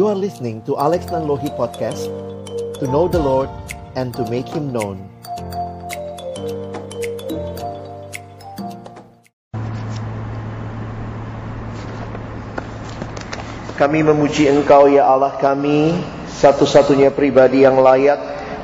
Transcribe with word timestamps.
You 0.00 0.08
are 0.08 0.16
listening 0.16 0.64
to 0.64 0.80
Alex 0.80 1.12
Nanlohi 1.12 1.52
Podcast 1.60 2.08
To 2.80 2.88
know 2.88 3.04
the 3.04 3.20
Lord 3.20 3.52
and 4.00 4.16
to 4.16 4.24
make 4.32 4.48
Him 4.48 4.72
known. 4.72 4.96
Kami 13.76 14.00
memuji 14.00 14.48
Engkau 14.48 14.88
ya 14.88 15.04
Allah 15.04 15.36
kami 15.36 15.92
Satu-satunya 16.32 17.12
pribadi 17.12 17.68
yang 17.68 17.84
layak 17.84 18.16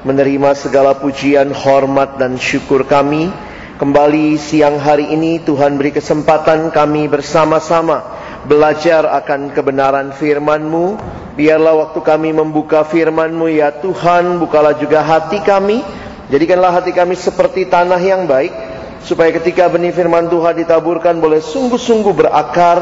Menerima 0.08 0.56
segala 0.56 0.96
pujian, 0.96 1.52
hormat 1.52 2.16
dan 2.16 2.40
syukur 2.40 2.88
kami. 2.88 3.28
Kembali 3.76 4.40
siang 4.40 4.80
hari 4.80 5.12
ini 5.12 5.44
Tuhan 5.44 5.76
beri 5.76 5.92
kesempatan 5.92 6.72
kami 6.72 7.12
bersama-sama 7.12 8.24
Belajar 8.48 9.04
akan 9.04 9.52
kebenaran 9.52 10.16
firman-Mu 10.16 11.25
Biarlah 11.36 11.76
waktu 11.86 12.00
kami 12.00 12.32
membuka 12.32 12.80
firman-Mu 12.88 13.52
ya 13.52 13.68
Tuhan 13.68 14.40
Bukalah 14.40 14.80
juga 14.80 15.04
hati 15.04 15.44
kami. 15.44 15.84
Jadikanlah 16.32 16.80
hati 16.80 16.96
kami 16.96 17.12
seperti 17.12 17.68
tanah 17.68 18.00
yang 18.00 18.24
baik 18.24 18.50
Supaya 19.04 19.30
ketika 19.36 19.68
benih 19.68 19.92
firman 19.92 20.32
Tuhan 20.32 20.56
ditaburkan 20.56 21.20
Boleh 21.20 21.44
sungguh-sungguh 21.44 22.16
berakar, 22.16 22.78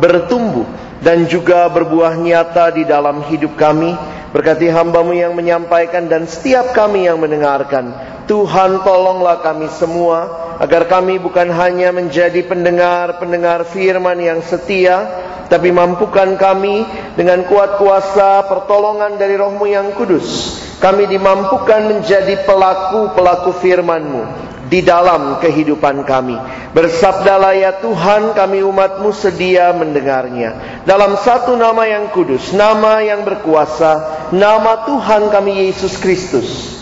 bertumbuh 0.00 0.64
Dan 1.04 1.28
juga 1.28 1.68
berbuah 1.68 2.16
nyata 2.16 2.72
di 2.72 2.88
dalam 2.88 3.22
hidup 3.28 3.54
kami 3.54 3.92
Berkati 4.28 4.68
hambamu 4.68 5.16
yang 5.16 5.32
menyampaikan 5.32 6.04
dan 6.04 6.28
setiap 6.28 6.76
kami 6.76 7.08
yang 7.08 7.16
mendengarkan. 7.16 7.96
Tuhan 8.28 8.84
tolonglah 8.84 9.40
kami 9.40 9.72
semua 9.72 10.28
Agar 10.60 10.84
kami 10.84 11.16
bukan 11.16 11.48
hanya 11.48 11.96
menjadi 11.96 12.44
pendengar-pendengar 12.44 13.64
firman 13.72 14.20
yang 14.20 14.44
setia 14.44 15.08
Tapi 15.48 15.72
mampukan 15.72 16.36
kami 16.36 16.84
dengan 17.16 17.48
kuat 17.48 17.80
kuasa 17.80 18.44
pertolongan 18.44 19.16
dari 19.16 19.32
rohmu 19.32 19.64
yang 19.64 19.96
kudus. 19.96 20.60
Kami 20.76 21.08
dimampukan 21.08 21.88
menjadi 21.88 22.44
pelaku-pelaku 22.44 23.56
firmanmu 23.64 24.48
di 24.68 24.84
dalam 24.84 25.40
kehidupan 25.40 26.04
kami. 26.04 26.36
Bersabdalah 26.76 27.56
ya 27.56 27.72
Tuhan 27.80 28.36
kami 28.36 28.60
umatmu 28.62 29.10
sedia 29.16 29.72
mendengarnya. 29.72 30.84
Dalam 30.84 31.16
satu 31.16 31.56
nama 31.56 31.88
yang 31.88 32.12
kudus, 32.12 32.52
nama 32.52 33.00
yang 33.00 33.24
berkuasa, 33.24 34.28
nama 34.30 34.84
Tuhan 34.84 35.32
kami 35.32 35.68
Yesus 35.68 35.96
Kristus. 35.96 36.78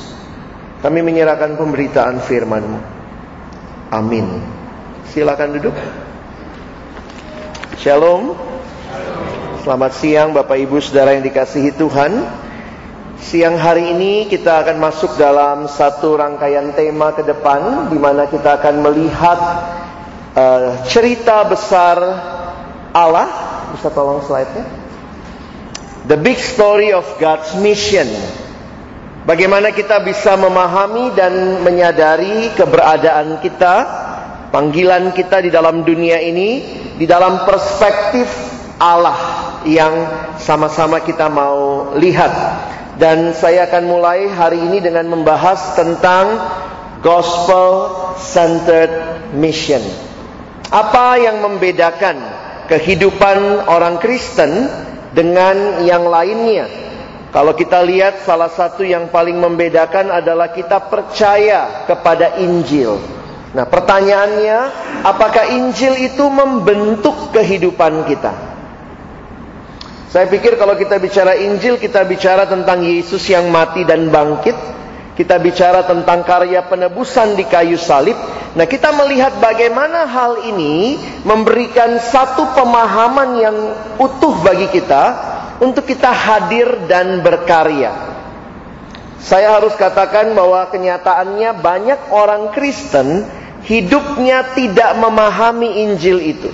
Kami 0.82 1.00
menyerahkan 1.00 1.56
pemberitaan 1.56 2.20
firmanmu. 2.20 2.78
Amin. 3.94 4.42
Silakan 5.14 5.56
duduk. 5.56 5.76
Shalom. 7.80 8.34
Selamat 9.62 9.98
siang 9.98 10.30
Bapak 10.30 10.62
Ibu 10.62 10.78
Saudara 10.78 11.14
yang 11.18 11.26
dikasihi 11.26 11.74
Tuhan. 11.74 12.45
Siang 13.16 13.56
hari 13.56 13.96
ini 13.96 14.28
kita 14.28 14.60
akan 14.60 14.76
masuk 14.76 15.16
dalam 15.16 15.64
satu 15.72 16.20
rangkaian 16.20 16.76
tema 16.76 17.16
ke 17.16 17.24
depan 17.24 17.88
di 17.88 17.96
mana 17.96 18.28
kita 18.28 18.60
akan 18.60 18.84
melihat 18.84 19.40
uh, 20.36 20.84
cerita 20.84 21.48
besar 21.48 21.96
Allah. 22.92 23.28
Bisa 23.72 23.88
tolong 23.88 24.20
slide-nya? 24.20 24.68
The 26.12 26.20
big 26.20 26.36
story 26.36 26.92
of 26.92 27.08
God's 27.16 27.56
mission. 27.56 28.04
Bagaimana 29.24 29.72
kita 29.72 30.04
bisa 30.04 30.36
memahami 30.36 31.16
dan 31.16 31.64
menyadari 31.64 32.52
keberadaan 32.52 33.40
kita, 33.40 33.74
panggilan 34.52 35.16
kita 35.16 35.40
di 35.40 35.48
dalam 35.48 35.88
dunia 35.88 36.20
ini 36.20 36.84
di 37.00 37.08
dalam 37.08 37.48
perspektif 37.48 38.28
Allah 38.76 39.45
yang 39.66 39.94
sama-sama 40.38 41.02
kita 41.02 41.26
mau 41.26 41.90
lihat. 41.98 42.32
Dan 42.96 43.36
saya 43.36 43.68
akan 43.68 43.84
mulai 43.84 44.24
hari 44.32 44.56
ini 44.56 44.80
dengan 44.80 45.04
membahas 45.12 45.76
tentang 45.76 46.40
Gospel 47.04 47.92
Centered 48.16 48.88
Mission. 49.36 49.84
Apa 50.72 51.20
yang 51.20 51.44
membedakan 51.44 52.16
kehidupan 52.72 53.68
orang 53.68 54.00
Kristen 54.00 54.64
dengan 55.12 55.84
yang 55.84 56.08
lainnya? 56.08 56.66
Kalau 57.36 57.52
kita 57.52 57.84
lihat 57.84 58.24
salah 58.24 58.48
satu 58.48 58.80
yang 58.80 59.12
paling 59.12 59.36
membedakan 59.36 60.08
adalah 60.08 60.56
kita 60.56 60.88
percaya 60.88 61.84
kepada 61.84 62.40
Injil. 62.40 62.96
Nah, 63.52 63.68
pertanyaannya, 63.68 64.58
apakah 65.04 65.52
Injil 65.52 66.00
itu 66.00 66.24
membentuk 66.32 67.36
kehidupan 67.36 68.08
kita? 68.08 68.55
Saya 70.16 70.32
pikir 70.32 70.56
kalau 70.56 70.80
kita 70.80 70.96
bicara 70.96 71.36
Injil, 71.36 71.76
kita 71.76 72.00
bicara 72.08 72.48
tentang 72.48 72.80
Yesus 72.80 73.20
yang 73.28 73.52
mati 73.52 73.84
dan 73.84 74.08
bangkit. 74.08 74.56
Kita 75.12 75.36
bicara 75.36 75.84
tentang 75.84 76.24
karya 76.24 76.64
penebusan 76.64 77.36
di 77.36 77.44
kayu 77.44 77.76
salib. 77.76 78.16
Nah, 78.56 78.64
kita 78.64 78.96
melihat 78.96 79.36
bagaimana 79.36 80.08
hal 80.08 80.40
ini 80.48 80.96
memberikan 81.20 82.00
satu 82.00 82.48
pemahaman 82.56 83.30
yang 83.36 83.56
utuh 84.00 84.40
bagi 84.40 84.72
kita 84.72 85.04
untuk 85.60 85.84
kita 85.84 86.08
hadir 86.08 86.88
dan 86.88 87.20
berkarya. 87.20 87.92
Saya 89.20 89.60
harus 89.60 89.76
katakan 89.76 90.32
bahwa 90.32 90.64
kenyataannya 90.72 91.60
banyak 91.60 92.00
orang 92.08 92.56
Kristen 92.56 93.28
hidupnya 93.68 94.56
tidak 94.56 94.96
memahami 94.96 95.84
Injil 95.84 96.24
itu. 96.24 96.48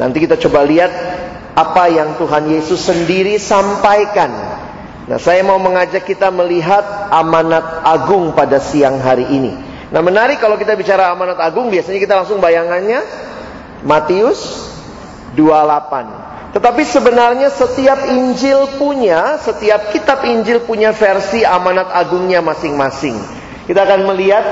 Nanti 0.00 0.24
kita 0.24 0.40
coba 0.40 0.64
lihat 0.64 0.92
apa 1.52 1.84
yang 1.92 2.16
Tuhan 2.16 2.48
Yesus 2.48 2.80
sendiri 2.80 3.36
sampaikan. 3.36 4.32
Nah, 5.02 5.18
saya 5.20 5.44
mau 5.44 5.58
mengajak 5.60 6.06
kita 6.06 6.32
melihat 6.32 7.12
amanat 7.12 7.84
agung 7.84 8.32
pada 8.32 8.62
siang 8.62 9.02
hari 9.02 9.28
ini. 9.28 9.52
Nah, 9.92 10.00
menarik 10.00 10.40
kalau 10.40 10.56
kita 10.56 10.72
bicara 10.72 11.12
amanat 11.12 11.36
agung, 11.36 11.68
biasanya 11.68 12.00
kita 12.00 12.14
langsung 12.16 12.40
bayangannya 12.40 13.04
Matius 13.84 14.70
28. 15.36 16.56
Tetapi 16.56 16.82
sebenarnya 16.84 17.48
setiap 17.48 18.08
Injil 18.12 18.76
punya, 18.76 19.40
setiap 19.40 19.92
kitab 19.92 20.24
Injil 20.24 20.64
punya 20.64 20.92
versi 20.92 21.44
amanat 21.44 21.88
agungnya 21.92 22.44
masing-masing. 22.44 23.16
Kita 23.64 23.88
akan 23.88 24.04
melihat 24.12 24.44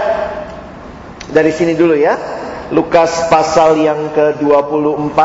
dari 1.32 1.52
sini 1.52 1.76
dulu 1.76 1.96
ya. 1.96 2.16
Lukas 2.70 3.26
pasal 3.26 3.82
yang 3.82 4.14
ke-24 4.14 5.18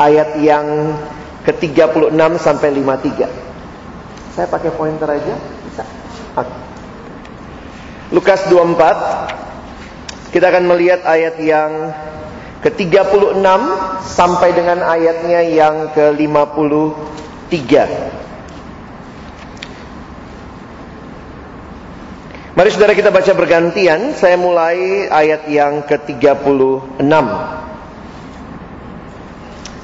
ayat 0.00 0.38
yang 0.42 0.96
ke-36 1.44 2.16
sampai 2.40 2.68
53. 2.72 4.34
Saya 4.34 4.46
pakai 4.50 4.70
pointer 4.74 5.06
aja, 5.06 5.34
bisa. 5.68 5.84
Lukas 8.10 8.46
24 8.50 10.32
kita 10.34 10.50
akan 10.50 10.66
melihat 10.66 11.06
ayat 11.06 11.38
yang 11.38 11.94
ke-36 12.58 13.38
sampai 14.02 14.50
dengan 14.50 14.82
ayatnya 14.82 15.46
yang 15.46 15.94
ke-53. 15.94 17.70
Mari 22.54 22.70
saudara 22.70 22.94
kita 22.94 23.10
baca 23.10 23.34
bergantian. 23.34 24.14
Saya 24.14 24.38
mulai 24.38 25.10
ayat 25.10 25.50
yang 25.50 25.82
ke-36. 25.86 27.02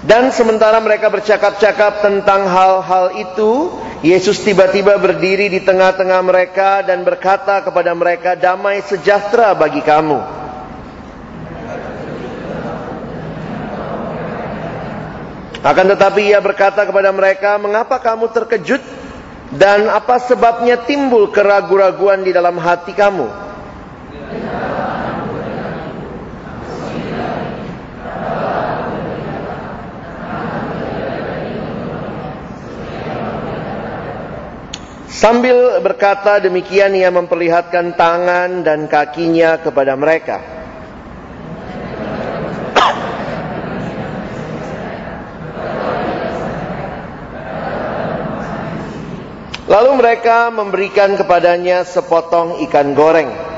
Dan 0.00 0.32
sementara 0.32 0.80
mereka 0.80 1.12
bercakap-cakap 1.12 2.00
tentang 2.00 2.48
hal-hal 2.48 3.20
itu, 3.20 3.68
Yesus 4.00 4.40
tiba-tiba 4.40 4.96
berdiri 4.96 5.52
di 5.52 5.60
tengah-tengah 5.60 6.20
mereka 6.24 6.80
dan 6.80 7.04
berkata 7.04 7.60
kepada 7.60 7.92
mereka, 7.92 8.32
"Damai 8.32 8.80
sejahtera 8.80 9.52
bagi 9.52 9.84
kamu." 9.84 10.40
Akan 15.60 15.92
tetapi 15.92 16.32
ia 16.32 16.40
berkata 16.40 16.88
kepada 16.88 17.12
mereka, 17.12 17.60
"Mengapa 17.60 18.00
kamu 18.00 18.32
terkejut 18.32 18.80
dan 19.52 19.84
apa 19.92 20.16
sebabnya 20.24 20.80
timbul 20.80 21.28
keraguan-raguan 21.28 22.24
di 22.24 22.32
dalam 22.32 22.56
hati 22.56 22.96
kamu?" 22.96 23.49
Sambil 35.20 35.84
berkata 35.84 36.40
demikian 36.40 36.96
ia 36.96 37.12
memperlihatkan 37.12 37.92
tangan 37.92 38.64
dan 38.64 38.88
kakinya 38.88 39.60
kepada 39.60 39.92
mereka. 39.92 40.40
Lalu 49.68 49.90
mereka 50.00 50.48
memberikan 50.48 51.20
kepadanya 51.20 51.84
sepotong 51.84 52.64
ikan 52.64 52.96
goreng. 52.96 53.49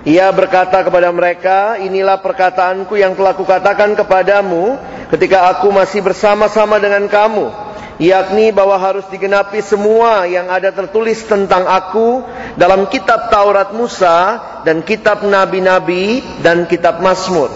Ia 0.00 0.32
berkata 0.32 0.80
kepada 0.80 1.12
mereka, 1.12 1.76
inilah 1.76 2.24
perkataanku 2.24 2.96
yang 2.96 3.12
telah 3.12 3.36
kukatakan 3.36 3.92
kepadamu 3.92 4.80
ketika 5.12 5.52
aku 5.52 5.68
masih 5.68 6.00
bersama-sama 6.00 6.80
dengan 6.80 7.04
kamu. 7.04 7.52
Yakni 8.00 8.48
bahwa 8.48 8.80
harus 8.80 9.04
digenapi 9.12 9.60
semua 9.60 10.24
yang 10.24 10.48
ada 10.48 10.72
tertulis 10.72 11.20
tentang 11.28 11.68
aku 11.68 12.24
dalam 12.56 12.88
kitab 12.88 13.28
Taurat 13.28 13.76
Musa 13.76 14.40
dan 14.64 14.80
kitab 14.80 15.20
Nabi-Nabi 15.20 16.24
dan 16.40 16.64
kitab 16.64 17.04
Mazmur. 17.04 17.52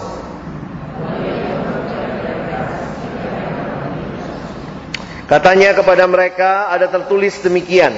Katanya 5.25 5.73
kepada 5.73 6.05
mereka 6.05 6.69
ada 6.69 6.85
tertulis 6.93 7.41
demikian. 7.41 7.97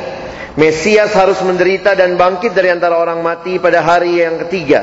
Mesias 0.58 1.14
harus 1.14 1.38
menderita 1.46 1.94
dan 1.94 2.18
bangkit 2.18 2.50
dari 2.58 2.74
antara 2.74 2.98
orang 2.98 3.22
mati 3.22 3.62
pada 3.62 3.86
hari 3.86 4.26
yang 4.26 4.42
ketiga. 4.42 4.82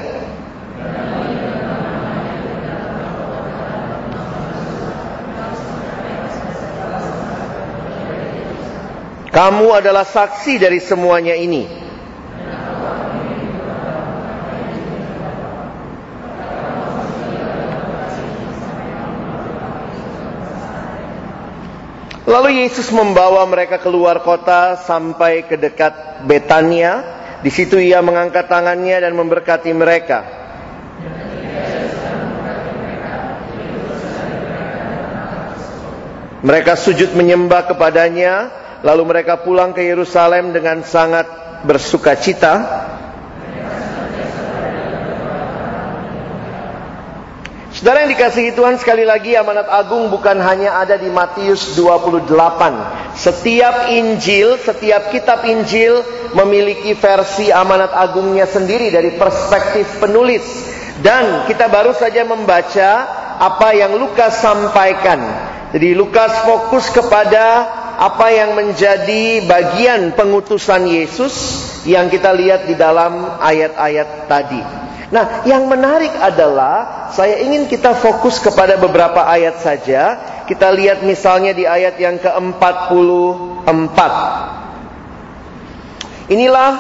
Kamu 9.35 9.75
adalah 9.75 10.07
saksi 10.07 10.63
dari 10.63 10.79
semuanya 10.79 11.35
ini. 11.35 11.84
Lalu 22.25 22.65
Yesus 22.65 22.89
membawa 22.89 23.45
mereka 23.45 23.77
keluar 23.77 24.25
kota 24.25 24.81
sampai 24.81 25.45
ke 25.45 25.61
dekat 25.61 26.25
Betania. 26.25 27.05
Di 27.45 27.53
situ 27.53 27.77
ia 27.77 28.01
mengangkat 28.01 28.49
tangannya 28.49 28.97
dan 29.05 29.13
memberkati 29.13 29.69
mereka. 29.77 30.25
Mereka 36.45 36.77
sujud 36.77 37.13
menyembah 37.13 37.69
kepadanya, 37.69 38.53
lalu 38.81 39.05
mereka 39.05 39.41
pulang 39.45 39.77
ke 39.77 39.85
Yerusalem 39.85 40.53
dengan 40.53 40.81
sangat 40.85 41.29
bersuka 41.65 42.17
cita 42.17 42.55
Saudara 47.85 48.09
yang 48.09 48.17
dikasihi 48.17 48.57
Tuhan 48.57 48.81
sekali 48.81 49.05
lagi 49.05 49.37
amanat 49.37 49.69
agung 49.69 50.09
bukan 50.09 50.41
hanya 50.41 50.81
ada 50.81 50.97
di 50.97 51.13
Matius 51.13 51.77
28. 51.77 52.33
Setiap 53.13 53.93
Injil, 53.93 54.57
setiap 54.57 55.13
kitab 55.13 55.45
Injil 55.45 56.01
memiliki 56.33 56.97
versi 56.97 57.53
amanat 57.53 57.93
agungnya 57.93 58.49
sendiri 58.49 58.89
dari 58.89 59.21
perspektif 59.21 60.01
penulis. 60.01 60.41
Dan 61.05 61.45
kita 61.45 61.69
baru 61.69 61.93
saja 61.93 62.25
membaca 62.25 62.91
apa 63.37 63.77
yang 63.77 64.01
Lukas 64.01 64.41
sampaikan. 64.41 65.21
Jadi 65.77 65.93
Lukas 65.93 66.41
fokus 66.41 66.89
kepada 66.89 67.69
apa 68.01 68.33
yang 68.33 68.57
menjadi 68.57 69.45
bagian 69.45 70.17
pengutusan 70.17 70.89
Yesus 70.89 71.37
yang 71.85 72.09
kita 72.09 72.33
lihat 72.33 72.65
di 72.65 72.81
dalam 72.81 73.45
ayat-ayat 73.45 74.25
tadi. 74.25 74.84
Nah, 75.15 75.47
yang 75.47 75.71
menarik 75.71 76.11
adalah 76.19 77.07
saya 77.15 77.39
ingin 77.39 77.71
kita 77.71 77.95
fokus 77.95 78.43
kepada 78.43 78.75
beberapa 78.75 79.23
ayat 79.23 79.63
saja. 79.63 80.19
Kita 80.51 80.75
lihat 80.75 81.07
misalnya 81.07 81.55
di 81.55 81.63
ayat 81.63 81.95
yang 82.03 82.19
ke-44. 82.19 83.99
Inilah 86.35 86.71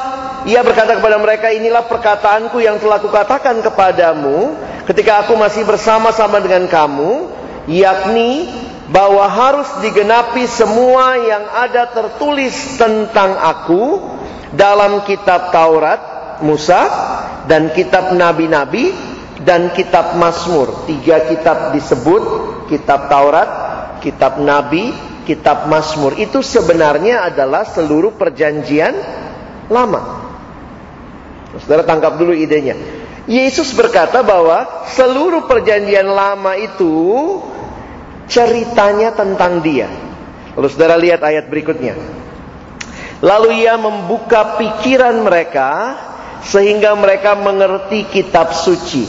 ia 0.51 0.67
berkata 0.67 0.99
kepada 0.99 1.15
mereka, 1.23 1.55
inilah 1.55 1.87
perkataanku 1.87 2.59
yang 2.59 2.83
telah 2.83 2.99
kukatakan 2.99 3.63
kepadamu 3.63 4.59
ketika 4.91 5.23
aku 5.23 5.39
masih 5.39 5.63
bersama-sama 5.63 6.43
dengan 6.43 6.67
kamu, 6.67 7.31
yakni 7.71 8.51
bahwa 8.91 9.25
harus 9.31 9.71
digenapi 9.81 10.45
semua 10.51 11.17
yang 11.23 11.45
ada 11.55 11.87
tertulis 11.87 12.53
tentang 12.77 13.39
aku 13.39 14.03
dalam 14.53 15.07
kitab 15.09 15.49
Taurat, 15.49 16.14
Musa 16.43 16.81
dan 17.47 17.71
kitab 17.77 18.17
nabi-nabi 18.17 18.91
dan 19.45 19.71
kitab 19.77 20.17
Mazmur. 20.17 20.89
Tiga 20.89 21.29
kitab 21.29 21.77
disebut 21.77 22.23
kitab 22.73 23.13
Taurat, 23.13 23.51
kitab 24.01 24.41
nabi, 24.41 24.91
kitab 25.29 25.69
Mazmur. 25.69 26.17
Itu 26.17 26.41
sebenarnya 26.41 27.29
adalah 27.29 27.69
seluruh 27.69 28.17
perjanjian 28.17 28.97
lama. 29.69 30.25
Saudara 31.63 31.87
tangkap 31.87 32.19
dulu 32.19 32.35
idenya. 32.35 32.75
Yesus 33.25 33.73
berkata 33.73 34.21
bahwa 34.21 34.89
seluruh 34.93 35.49
perjanjian 35.49 36.05
lama 36.05 36.59
itu 36.61 36.93
ceritanya 38.29 39.17
tentang 39.17 39.65
dia. 39.65 39.89
Lalu 40.55 40.69
saudara 40.69 40.97
lihat 41.01 41.25
ayat 41.25 41.49
berikutnya. 41.49 41.97
Lalu 43.25 43.65
ia 43.65 43.81
membuka 43.81 44.61
pikiran 44.61 45.17
mereka 45.25 45.97
sehingga 46.45 46.93
mereka 46.95 47.33
mengerti 47.37 48.05
kitab 48.09 48.53
suci. 48.53 49.09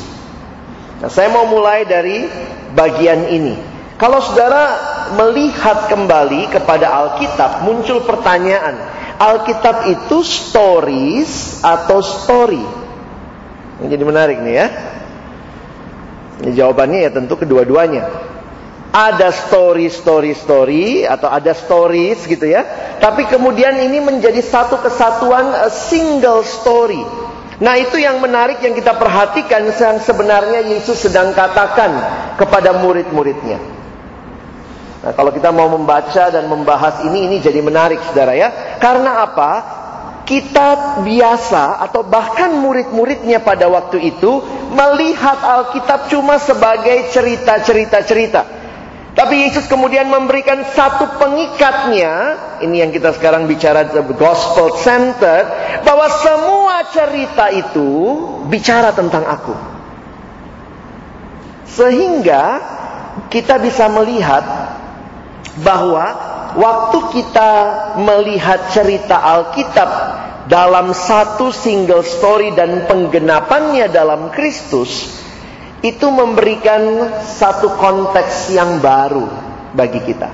Nah, 1.04 1.12
saya 1.12 1.28
mau 1.28 1.44
mulai 1.46 1.84
dari 1.84 2.24
bagian 2.72 3.28
ini. 3.28 3.56
Kalau 3.96 4.20
saudara 4.20 4.76
melihat 5.16 5.88
kembali 5.88 6.52
kepada 6.52 6.92
Alkitab, 6.92 7.64
muncul 7.64 8.04
pertanyaan, 8.04 8.76
Alkitab 9.20 9.88
itu 9.88 10.24
stories 10.24 11.64
atau 11.64 12.04
story? 12.04 12.64
Ini 13.80 13.88
jadi 13.92 14.04
menarik 14.04 14.40
nih 14.44 14.56
ya. 14.56 14.68
Ini 16.44 16.52
jawabannya 16.52 17.00
ya 17.08 17.12
tentu 17.16 17.40
kedua-duanya 17.40 18.26
ada 18.96 19.28
story 19.28 19.92
story 19.92 20.32
story 20.32 21.04
atau 21.04 21.28
ada 21.28 21.52
stories 21.52 22.24
gitu 22.24 22.48
ya 22.48 22.64
tapi 23.04 23.28
kemudian 23.28 23.76
ini 23.76 24.00
menjadi 24.00 24.40
satu 24.40 24.80
kesatuan 24.80 25.52
a 25.52 25.68
single 25.68 26.48
story 26.48 27.04
nah 27.56 27.80
itu 27.80 27.96
yang 27.96 28.20
menarik 28.20 28.60
yang 28.60 28.76
kita 28.76 28.96
perhatikan 29.00 29.72
yang 29.72 29.98
sebenarnya 30.04 30.66
Yesus 30.76 31.08
sedang 31.08 31.32
katakan 31.32 31.92
kepada 32.36 32.76
murid-muridnya. 32.76 33.60
Nah 35.06 35.14
kalau 35.14 35.30
kita 35.30 35.54
mau 35.54 35.70
membaca 35.70 36.34
dan 36.34 36.50
membahas 36.50 37.06
ini 37.06 37.30
ini 37.30 37.38
jadi 37.38 37.62
menarik 37.62 38.02
saudara 38.10 38.34
ya. 38.34 38.80
Karena 38.82 39.24
apa? 39.24 39.52
Kita 40.26 41.00
biasa 41.06 41.86
atau 41.86 42.02
bahkan 42.02 42.50
murid-muridnya 42.58 43.46
pada 43.46 43.70
waktu 43.70 44.10
itu 44.10 44.42
melihat 44.74 45.38
Alkitab 45.38 46.10
cuma 46.10 46.42
sebagai 46.42 47.14
cerita-cerita-cerita. 47.14 48.65
Tapi 49.16 49.48
Yesus 49.48 49.72
kemudian 49.72 50.12
memberikan 50.12 50.60
satu 50.76 51.16
pengikatnya, 51.16 52.14
ini 52.68 52.84
yang 52.84 52.92
kita 52.92 53.16
sekarang 53.16 53.48
bicara 53.48 53.88
gospel 54.12 54.76
centered, 54.84 55.48
bahwa 55.88 56.08
semua 56.20 56.76
cerita 56.92 57.48
itu 57.48 57.90
bicara 58.52 58.92
tentang 58.92 59.24
aku. 59.24 59.56
Sehingga 61.64 62.60
kita 63.32 63.56
bisa 63.64 63.88
melihat 63.88 64.44
bahwa 65.64 66.06
waktu 66.60 67.00
kita 67.16 67.52
melihat 68.04 68.68
cerita 68.76 69.16
Alkitab 69.16 69.90
dalam 70.52 70.92
satu 70.92 71.56
single 71.56 72.04
story 72.04 72.52
dan 72.52 72.84
penggenapannya 72.84 73.88
dalam 73.88 74.28
Kristus, 74.36 75.24
itu 75.86 76.10
memberikan 76.10 77.14
satu 77.22 77.78
konteks 77.78 78.50
yang 78.50 78.82
baru 78.82 79.30
bagi 79.78 80.02
kita. 80.02 80.30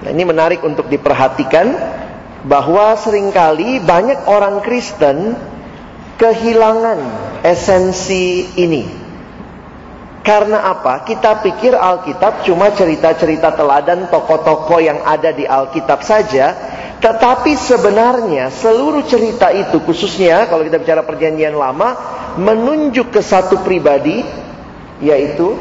Nah, 0.00 0.08
ini 0.08 0.24
menarik 0.24 0.64
untuk 0.64 0.88
diperhatikan 0.88 1.76
bahwa 2.48 2.96
sering 2.96 3.28
kali 3.36 3.84
banyak 3.84 4.24
orang 4.24 4.64
Kristen 4.64 5.36
kehilangan 6.16 6.98
esensi 7.44 8.48
ini. 8.56 9.05
Karena 10.26 10.74
apa? 10.74 11.06
Kita 11.06 11.38
pikir 11.38 11.78
Alkitab 11.78 12.42
cuma 12.42 12.74
cerita-cerita 12.74 13.54
teladan 13.54 14.10
tokoh-tokoh 14.10 14.82
yang 14.82 14.98
ada 15.06 15.30
di 15.30 15.46
Alkitab 15.46 16.02
saja, 16.02 16.50
tetapi 16.98 17.54
sebenarnya 17.54 18.50
seluruh 18.50 19.06
cerita 19.06 19.54
itu 19.54 19.78
khususnya 19.86 20.50
kalau 20.50 20.66
kita 20.66 20.82
bicara 20.82 21.06
perjanjian 21.06 21.54
lama 21.54 21.94
menunjuk 22.42 23.14
ke 23.14 23.22
satu 23.22 23.62
pribadi 23.62 24.26
yaitu 24.98 25.54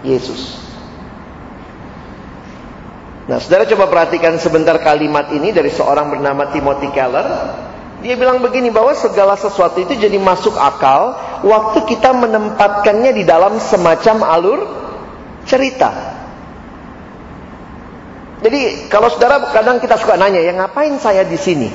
Yesus. 0.00 0.56
Nah, 3.28 3.36
saudara 3.44 3.68
coba 3.68 3.92
perhatikan 3.92 4.40
sebentar 4.40 4.80
kalimat 4.80 5.28
ini 5.36 5.52
dari 5.52 5.68
seorang 5.68 6.08
bernama 6.08 6.48
Timothy 6.48 6.88
Keller. 6.96 7.28
Dia 8.00 8.16
bilang 8.16 8.40
begini 8.40 8.72
bahwa 8.72 8.96
segala 8.96 9.36
sesuatu 9.36 9.84
itu 9.84 10.00
jadi 10.00 10.16
masuk 10.16 10.56
akal 10.56 11.27
waktu 11.44 11.78
kita 11.86 12.10
menempatkannya 12.14 13.12
di 13.14 13.24
dalam 13.26 13.58
semacam 13.62 14.16
alur 14.24 14.60
cerita. 15.48 15.90
Jadi 18.38 18.86
kalau 18.86 19.10
saudara 19.10 19.50
kadang 19.50 19.82
kita 19.82 19.98
suka 19.98 20.14
nanya, 20.14 20.38
ya 20.38 20.54
ngapain 20.54 20.94
saya 21.02 21.26
di 21.26 21.34
sini? 21.34 21.68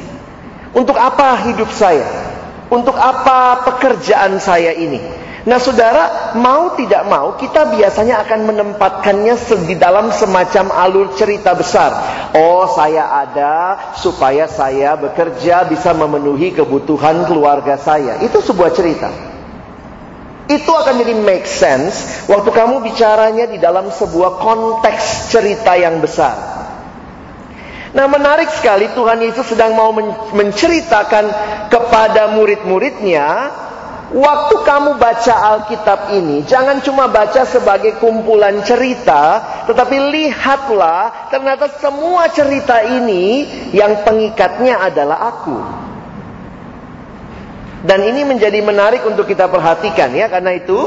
Untuk 0.71 0.95
apa 0.95 1.51
hidup 1.51 1.67
saya? 1.75 2.07
Untuk 2.71 2.95
apa 2.95 3.67
pekerjaan 3.67 4.39
saya 4.39 4.71
ini? 4.71 5.23
Nah 5.43 5.59
saudara, 5.59 6.31
mau 6.39 6.71
tidak 6.79 7.03
mau 7.03 7.35
kita 7.35 7.75
biasanya 7.75 8.23
akan 8.23 8.47
menempatkannya 8.47 9.35
di 9.67 9.75
dalam 9.75 10.07
semacam 10.15 10.71
alur 10.71 11.11
cerita 11.19 11.51
besar. 11.51 11.91
Oh 12.31 12.63
saya 12.71 13.27
ada 13.27 13.75
supaya 13.99 14.47
saya 14.47 14.95
bekerja 14.95 15.67
bisa 15.67 15.91
memenuhi 15.91 16.55
kebutuhan 16.55 17.27
keluarga 17.27 17.75
saya. 17.75 18.23
Itu 18.23 18.39
sebuah 18.39 18.71
cerita. 18.71 19.32
Itu 20.53 20.71
akan 20.73 21.01
jadi 21.01 21.13
make 21.17 21.49
sense 21.49 22.27
waktu 22.29 22.49
kamu 22.53 22.85
bicaranya 22.85 23.49
di 23.49 23.57
dalam 23.57 23.89
sebuah 23.89 24.37
konteks 24.37 25.33
cerita 25.33 25.73
yang 25.73 25.97
besar. 26.03 26.35
Nah 27.93 28.05
menarik 28.09 28.49
sekali 28.49 28.89
Tuhan 28.93 29.21
Yesus 29.21 29.53
sedang 29.53 29.77
mau 29.77 29.93
menceritakan 30.33 31.25
kepada 31.69 32.33
murid-muridnya 32.33 33.53
Waktu 34.13 34.55
kamu 34.61 35.01
baca 35.01 35.33
Alkitab 35.57 36.13
ini, 36.13 36.45
jangan 36.45 36.85
cuma 36.85 37.09
baca 37.09 37.49
sebagai 37.49 37.97
kumpulan 37.97 38.61
cerita, 38.61 39.41
tetapi 39.65 39.97
lihatlah 40.13 41.33
ternyata 41.33 41.65
semua 41.81 42.29
cerita 42.29 42.85
ini 42.85 43.49
yang 43.73 44.05
pengikatnya 44.05 44.85
adalah 44.85 45.33
aku. 45.33 45.57
Dan 47.83 47.99
ini 48.07 48.23
menjadi 48.23 48.63
menarik 48.63 49.03
untuk 49.03 49.27
kita 49.27 49.51
perhatikan 49.51 50.15
ya, 50.15 50.31
karena 50.31 50.55
itu 50.55 50.79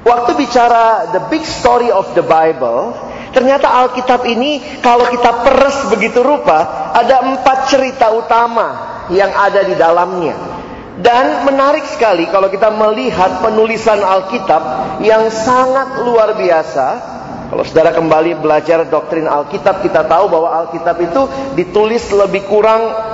waktu 0.00 0.32
bicara 0.32 1.12
the 1.12 1.20
big 1.28 1.44
story 1.44 1.92
of 1.92 2.08
the 2.16 2.24
Bible, 2.24 2.96
ternyata 3.36 3.68
Alkitab 3.84 4.24
ini 4.24 4.80
kalau 4.80 5.04
kita 5.12 5.44
peres 5.44 5.92
begitu 5.92 6.24
rupa, 6.24 6.88
ada 6.96 7.20
empat 7.20 7.68
cerita 7.68 8.16
utama 8.16 8.96
yang 9.12 9.28
ada 9.28 9.60
di 9.60 9.76
dalamnya. 9.76 10.56
Dan 10.94 11.44
menarik 11.44 11.84
sekali 11.90 12.24
kalau 12.30 12.48
kita 12.48 12.70
melihat 12.72 13.44
penulisan 13.44 14.00
Alkitab 14.00 14.62
yang 15.04 15.28
sangat 15.28 16.00
luar 16.00 16.32
biasa. 16.38 17.12
Kalau 17.44 17.60
saudara 17.66 17.92
kembali 17.92 18.40
belajar 18.40 18.88
doktrin 18.88 19.28
Alkitab, 19.28 19.84
kita 19.84 20.08
tahu 20.08 20.32
bahwa 20.32 20.64
Alkitab 20.64 20.96
itu 21.02 21.22
ditulis 21.58 22.08
lebih 22.08 22.48
kurang 22.48 23.13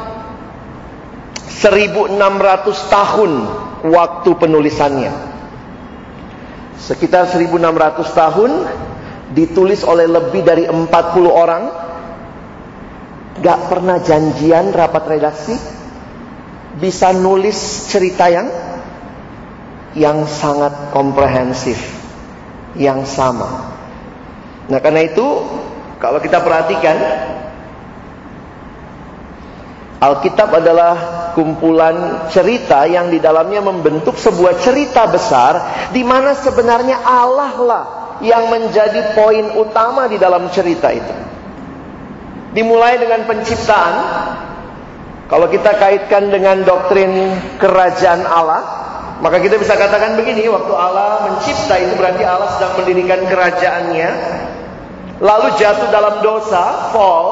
1600 1.60 2.88
tahun 2.88 3.32
waktu 3.84 4.30
penulisannya. 4.32 5.12
Sekitar 6.80 7.28
1600 7.28 8.00
tahun 8.16 8.52
ditulis 9.36 9.84
oleh 9.84 10.08
lebih 10.08 10.40
dari 10.40 10.64
40 10.64 10.88
orang. 11.28 11.64
Gak 13.44 13.60
pernah 13.72 14.00
janjian 14.00 14.72
rapat 14.72 15.04
redaksi, 15.16 15.56
bisa 16.76 17.12
nulis 17.12 17.88
cerita 17.88 18.28
yang 18.28 18.48
yang 19.96 20.28
sangat 20.28 20.92
komprehensif, 20.92 21.76
yang 22.76 23.04
sama. 23.08 23.72
Nah, 24.68 24.78
karena 24.80 25.08
itu 25.08 25.24
kalau 26.00 26.20
kita 26.20 26.40
perhatikan 26.40 26.96
Alkitab 30.00 30.48
adalah 30.56 31.19
kumpulan 31.32 32.28
cerita 32.30 32.84
yang 32.86 33.08
di 33.08 33.22
dalamnya 33.22 33.62
membentuk 33.64 34.16
sebuah 34.18 34.58
cerita 34.60 35.06
besar 35.08 35.88
di 35.94 36.02
mana 36.02 36.34
sebenarnya 36.36 37.02
Allah 37.02 37.54
lah 37.60 37.84
yang 38.20 38.52
menjadi 38.52 39.16
poin 39.16 39.56
utama 39.56 40.06
di 40.06 40.20
dalam 40.20 40.48
cerita 40.52 40.92
itu. 40.92 41.14
Dimulai 42.50 42.98
dengan 42.98 43.24
penciptaan, 43.24 43.94
kalau 45.30 45.46
kita 45.46 45.78
kaitkan 45.78 46.34
dengan 46.34 46.66
doktrin 46.66 47.30
kerajaan 47.62 48.26
Allah, 48.26 48.62
maka 49.22 49.38
kita 49.38 49.60
bisa 49.60 49.76
katakan 49.76 50.16
begini, 50.16 50.50
waktu 50.50 50.72
Allah 50.74 51.30
mencipta 51.30 51.76
itu 51.76 51.94
berarti 51.94 52.24
Allah 52.24 52.48
sedang 52.56 52.74
mendirikan 52.82 53.20
kerajaannya. 53.28 54.10
Lalu 55.20 55.48
jatuh 55.60 55.88
dalam 55.92 56.24
dosa, 56.24 56.90
fall, 56.90 57.28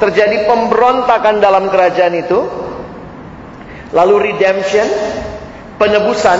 terjadi 0.00 0.48
pemberontakan 0.48 1.38
dalam 1.38 1.68
kerajaan 1.68 2.16
itu. 2.16 2.40
Lalu 3.90 4.30
redemption, 4.30 4.86
penebusan, 5.78 6.38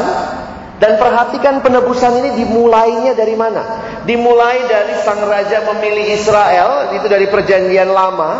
dan 0.80 0.96
perhatikan 0.96 1.60
penebusan 1.60 2.24
ini 2.24 2.30
dimulainya 2.40 3.12
dari 3.12 3.36
mana? 3.36 3.62
Dimulai 4.08 4.64
dari 4.64 4.96
sang 5.04 5.20
raja 5.28 5.66
memilih 5.74 6.16
Israel, 6.16 6.96
itu 6.96 7.04
dari 7.04 7.28
perjanjian 7.28 7.92
lama. 7.92 8.32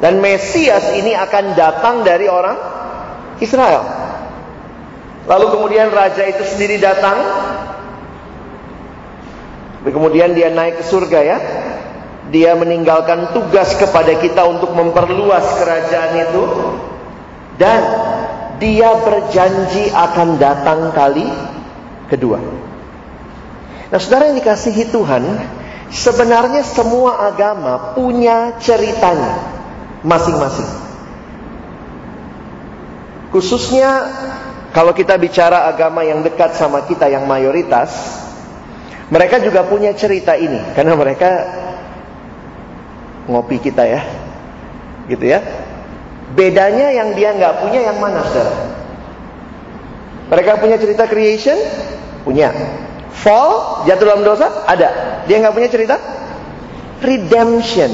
Dan 0.00 0.24
Mesias 0.24 0.94
ini 0.96 1.12
akan 1.12 1.52
datang 1.52 2.00
dari 2.00 2.28
orang 2.28 2.58
Israel. 3.44 3.84
Lalu 5.24 5.46
kemudian 5.52 5.88
raja 5.92 6.24
itu 6.28 6.44
sendiri 6.44 6.80
datang. 6.80 7.16
Kemudian 9.84 10.32
dia 10.32 10.48
naik 10.48 10.80
ke 10.80 10.84
surga 10.84 11.20
ya. 11.24 11.38
Dia 12.32 12.56
meninggalkan 12.56 13.36
tugas 13.36 13.76
kepada 13.76 14.16
kita 14.16 14.48
untuk 14.48 14.72
memperluas 14.72 15.44
kerajaan 15.60 16.12
itu. 16.24 16.42
Dan 17.54 17.80
dia 18.58 18.90
berjanji 19.02 19.90
akan 19.90 20.28
datang 20.38 20.90
kali 20.94 21.26
kedua. 22.10 22.38
Nah 23.90 23.98
saudara 23.98 24.30
yang 24.30 24.38
dikasihi 24.38 24.90
Tuhan. 24.90 25.24
Sebenarnya 25.94 26.66
semua 26.66 27.30
agama 27.30 27.94
punya 27.94 28.58
ceritanya 28.58 29.38
masing-masing. 30.02 30.66
Khususnya 33.30 33.90
kalau 34.74 34.90
kita 34.90 35.14
bicara 35.14 35.70
agama 35.70 36.02
yang 36.02 36.26
dekat 36.26 36.58
sama 36.58 36.82
kita 36.82 37.06
yang 37.06 37.30
mayoritas, 37.30 37.94
mereka 39.06 39.38
juga 39.38 39.62
punya 39.62 39.94
cerita 39.94 40.34
ini 40.34 40.58
karena 40.74 40.98
mereka 40.98 41.30
ngopi 43.30 43.62
kita 43.62 43.86
ya. 43.86 44.02
Gitu 45.06 45.30
ya. 45.30 45.63
Bedanya 46.34 46.90
yang 46.90 47.14
dia 47.14 47.30
nggak 47.34 47.62
punya 47.62 47.80
yang 47.90 47.98
mana, 48.02 48.26
Saudara? 48.26 48.54
Mereka 50.34 50.58
punya 50.58 50.76
cerita 50.82 51.06
creation? 51.06 51.58
Punya. 52.26 52.50
Fall, 53.14 53.86
jatuh 53.86 54.04
dalam 54.04 54.26
dosa? 54.26 54.66
Ada. 54.66 55.22
Dia 55.30 55.38
nggak 55.40 55.54
punya 55.54 55.70
cerita? 55.70 55.96
Redemption. 57.00 57.92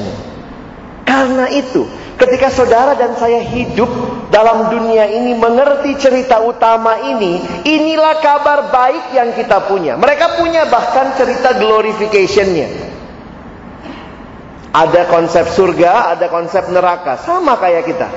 Karena 1.04 1.52
itu, 1.52 1.84
Ketika 2.20 2.52
saudara 2.52 2.92
dan 3.00 3.16
saya 3.16 3.40
hidup 3.40 3.88
dalam 4.28 4.68
dunia 4.68 5.08
ini 5.08 5.32
mengerti 5.32 5.96
cerita 5.96 6.44
utama 6.44 7.00
ini, 7.00 7.64
inilah 7.64 8.20
kabar 8.20 8.68
baik 8.68 9.16
yang 9.16 9.32
kita 9.32 9.64
punya. 9.64 9.96
Mereka 9.96 10.36
punya 10.36 10.68
bahkan 10.68 11.16
cerita 11.16 11.56
glorificationnya. 11.56 12.89
Ada 14.70 15.10
konsep 15.10 15.50
surga, 15.50 16.14
ada 16.14 16.30
konsep 16.30 16.70
neraka, 16.70 17.18
sama 17.18 17.58
kayak 17.58 17.90
kita. 17.90 18.08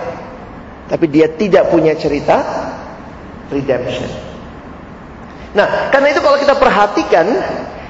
Tapi 0.86 1.06
dia 1.10 1.26
tidak 1.34 1.74
punya 1.74 1.98
cerita 1.98 2.38
redemption. 3.50 4.10
Nah, 5.58 5.90
karena 5.90 6.14
itu 6.14 6.22
kalau 6.22 6.38
kita 6.38 6.54
perhatikan 6.58 7.26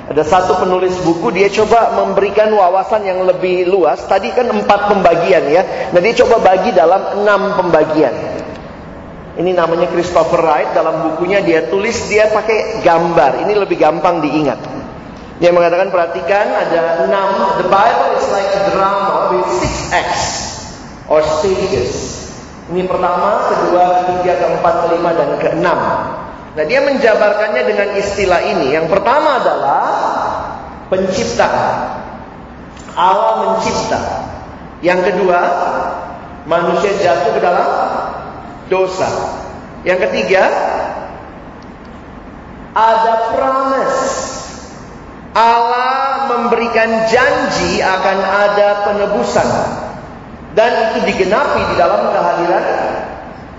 ada 0.03 0.19
satu 0.19 0.59
penulis 0.59 0.99
buku 0.99 1.31
dia 1.31 1.47
coba 1.47 1.95
memberikan 1.95 2.51
wawasan 2.51 3.07
yang 3.07 3.23
lebih 3.23 3.71
luas. 3.71 4.03
Tadi 4.03 4.35
kan 4.35 4.51
empat 4.51 4.91
pembagian 4.91 5.47
ya. 5.47 5.63
Nah 5.95 5.99
dia 6.03 6.13
coba 6.19 6.43
bagi 6.43 6.75
dalam 6.75 7.23
enam 7.23 7.55
pembagian. 7.55 8.11
Ini 9.33 9.55
namanya 9.55 9.87
Christopher 9.89 10.43
Wright 10.43 10.75
dalam 10.75 11.07
bukunya 11.07 11.39
dia 11.39 11.71
tulis 11.71 11.95
dia 12.11 12.27
pakai 12.35 12.83
gambar. 12.83 13.47
Ini 13.47 13.53
lebih 13.55 13.79
gampang 13.79 14.19
diingat. 14.19 14.59
Dia 15.43 15.51
mengatakan 15.51 15.91
perhatikan 15.91 16.55
ada 16.55 17.03
enam. 17.03 17.59
The 17.59 17.67
Bible 17.67 18.15
is 18.15 18.31
like 18.31 18.47
a 18.47 18.71
drama 18.71 19.35
with 19.35 19.43
six 19.59 19.91
acts 19.91 20.23
or 21.11 21.19
stages. 21.19 22.23
Ini 22.71 22.87
pertama, 22.87 23.51
kedua, 23.51 24.07
ketiga, 24.07 24.39
keempat, 24.39 24.87
kelima, 24.87 25.11
dan 25.11 25.35
keenam. 25.43 25.79
Nah 26.55 26.63
dia 26.63 26.79
menjabarkannya 26.87 27.59
dengan 27.67 27.91
istilah 27.99 28.39
ini. 28.55 28.71
Yang 28.71 28.87
pertama 28.87 29.43
adalah 29.43 29.83
pencipta. 30.87 31.51
Allah 32.95 33.33
mencipta. 33.43 33.99
Yang 34.79 35.11
kedua, 35.11 35.39
manusia 36.47 36.95
jatuh 37.03 37.35
ke 37.35 37.41
dalam 37.43 37.67
dosa. 38.71 39.11
Yang 39.83 40.07
ketiga, 40.07 40.43
ada 42.71 43.13
promise. 43.35 44.32
Allah 45.33 46.29
memberikan 46.29 47.09
janji 47.09 47.81
akan 47.81 48.17
ada 48.21 48.69
penebusan. 48.85 49.49
Dan 50.53 50.71
itu 50.93 51.09
digenapi 51.09 51.73
di 51.73 51.75
dalam 51.81 52.13
kehadiran 52.13 52.65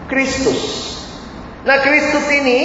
Kristus. 0.07 0.63
Nah 1.67 1.83
Kristus 1.83 2.23
ini 2.31 2.61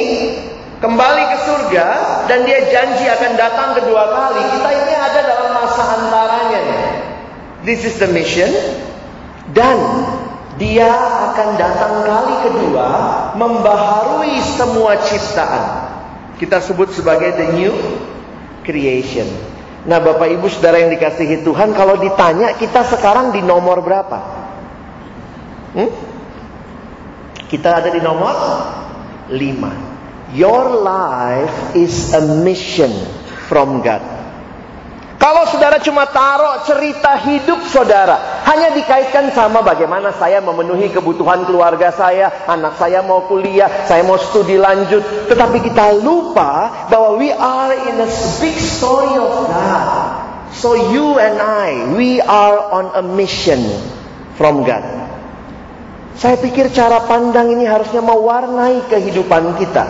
kembali 0.77 1.23
ke 1.33 1.37
surga 1.49 1.87
dan 2.29 2.45
dia 2.45 2.69
janji 2.69 3.09
akan 3.09 3.31
datang 3.33 3.69
kedua 3.81 4.03
kali. 4.13 4.41
Kita 4.53 4.69
ini 4.69 4.93
ada 4.93 5.19
dalam 5.25 5.49
masa 5.57 5.83
antaranya. 5.97 6.61
This 7.65 7.89
is 7.89 7.97
the 7.97 8.09
mission. 8.13 8.53
Dan 9.49 10.05
Dia 10.59 10.91
akan 11.31 11.55
datang 11.55 12.03
kali 12.03 12.35
kedua 12.51 12.87
membaharui 13.39 14.43
semua 14.43 14.99
ciptaan. 15.07 15.87
Kita 16.35 16.59
sebut 16.59 16.91
sebagai 16.91 17.31
the 17.39 17.47
new 17.55 17.71
creation. 18.65 19.27
Nah, 19.87 20.03
Bapak 20.03 20.27
Ibu 20.27 20.51
Saudara 20.51 20.83
yang 20.83 20.91
dikasihi 20.91 21.41
Tuhan, 21.47 21.71
kalau 21.71 21.95
ditanya 21.95 22.53
kita 22.59 22.83
sekarang 22.83 23.31
di 23.31 23.39
nomor 23.39 23.79
berapa? 23.79 24.19
Hmm? 25.73 25.91
Kita 27.47 27.79
ada 27.79 27.89
di 27.89 28.03
nomor 28.03 28.35
5. 29.31 30.35
Your 30.35 30.83
life 30.85 31.73
is 31.73 32.13
a 32.13 32.21
mission 32.45 32.91
from 33.49 33.81
God. 33.81 34.18
Kalau 35.19 35.43
saudara 35.51 35.83
cuma 35.83 36.07
taruh 36.07 36.63
cerita 36.63 37.19
hidup 37.27 37.67
saudara, 37.67 38.39
hanya 38.47 38.71
dikaitkan 38.71 39.35
sama 39.35 39.59
bagaimana 39.59 40.15
saya 40.15 40.39
memenuhi 40.39 40.95
kebutuhan 40.95 41.43
keluarga 41.43 41.91
saya, 41.91 42.47
anak 42.47 42.79
saya 42.79 43.03
mau 43.03 43.27
kuliah, 43.27 43.83
saya 43.83 44.07
mau 44.07 44.15
studi 44.15 44.55
lanjut, 44.55 45.03
tetapi 45.27 45.59
kita 45.59 45.99
lupa 45.99 46.87
bahwa 46.87 47.19
we 47.19 47.35
are 47.35 47.75
in 47.91 47.99
a 47.99 48.07
big 48.39 48.55
story 48.55 49.11
of 49.19 49.51
God. 49.51 49.87
So 50.55 50.95
you 50.95 51.19
and 51.19 51.35
I, 51.35 51.91
we 51.99 52.23
are 52.23 52.71
on 52.71 52.95
a 52.95 53.03
mission 53.03 53.59
from 54.39 54.63
God. 54.63 54.87
Saya 56.15 56.39
pikir 56.39 56.71
cara 56.71 57.03
pandang 57.03 57.51
ini 57.51 57.67
harusnya 57.67 57.99
mewarnai 57.99 58.87
kehidupan 58.87 59.59
kita. 59.59 59.83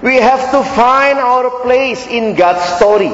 We 0.00 0.16
have 0.24 0.56
to 0.56 0.64
find 0.72 1.20
our 1.20 1.60
place 1.60 2.08
in 2.08 2.32
God's 2.32 2.64
story. 2.80 3.12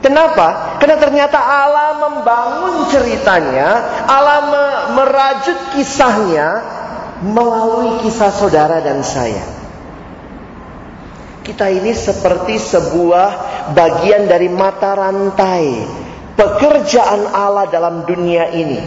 Kenapa? 0.00 0.80
Karena 0.80 0.96
ternyata 0.96 1.36
Allah 1.36 2.00
membangun 2.00 2.88
ceritanya, 2.88 3.68
Allah 4.08 4.40
merajut 4.96 5.76
kisahnya 5.76 6.48
melalui 7.20 8.00
kisah 8.00 8.32
saudara 8.32 8.80
dan 8.80 9.04
saya. 9.04 9.44
Kita 11.44 11.68
ini 11.68 11.92
seperti 11.92 12.56
sebuah 12.56 13.28
bagian 13.76 14.24
dari 14.24 14.48
mata 14.48 14.96
rantai 14.96 15.84
pekerjaan 16.32 17.28
Allah 17.36 17.68
dalam 17.68 18.08
dunia 18.08 18.48
ini. 18.56 18.80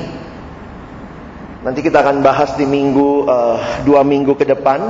Nanti 1.62 1.80
kita 1.86 2.02
akan 2.02 2.26
bahas 2.26 2.58
di 2.58 2.66
minggu 2.66 3.30
uh, 3.30 3.86
dua 3.86 4.02
minggu 4.02 4.34
ke 4.34 4.50
depan. 4.50 4.82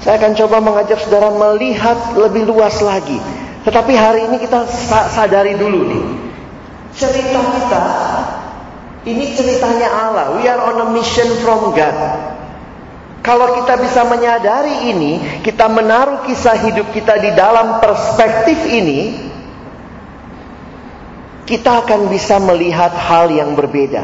Saya 0.00 0.16
akan 0.16 0.32
coba 0.32 0.56
mengajak 0.64 0.96
saudara 1.04 1.28
melihat 1.28 2.16
lebih 2.16 2.48
luas 2.48 2.80
lagi 2.80 3.20
tetapi 3.66 3.92
hari 3.94 4.30
ini 4.30 4.36
kita 4.38 4.68
sadari 5.10 5.58
dulu 5.58 5.80
nih. 5.88 6.04
Cerita 6.94 7.40
kita 7.42 7.84
ini 9.06 9.24
ceritanya 9.32 9.88
Allah. 9.88 10.26
We 10.36 10.44
are 10.50 10.60
on 10.60 10.76
a 10.84 10.88
mission 10.92 11.28
from 11.40 11.72
God. 11.72 11.96
Kalau 13.22 13.60
kita 13.60 13.76
bisa 13.78 14.06
menyadari 14.08 14.88
ini, 14.88 15.42
kita 15.44 15.68
menaruh 15.68 16.24
kisah 16.24 16.56
hidup 16.64 16.90
kita 16.94 17.18
di 17.18 17.30
dalam 17.34 17.82
perspektif 17.82 18.56
ini, 18.68 19.28
kita 21.44 21.84
akan 21.84 22.08
bisa 22.08 22.40
melihat 22.40 22.94
hal 22.94 23.28
yang 23.32 23.52
berbeda. 23.56 24.00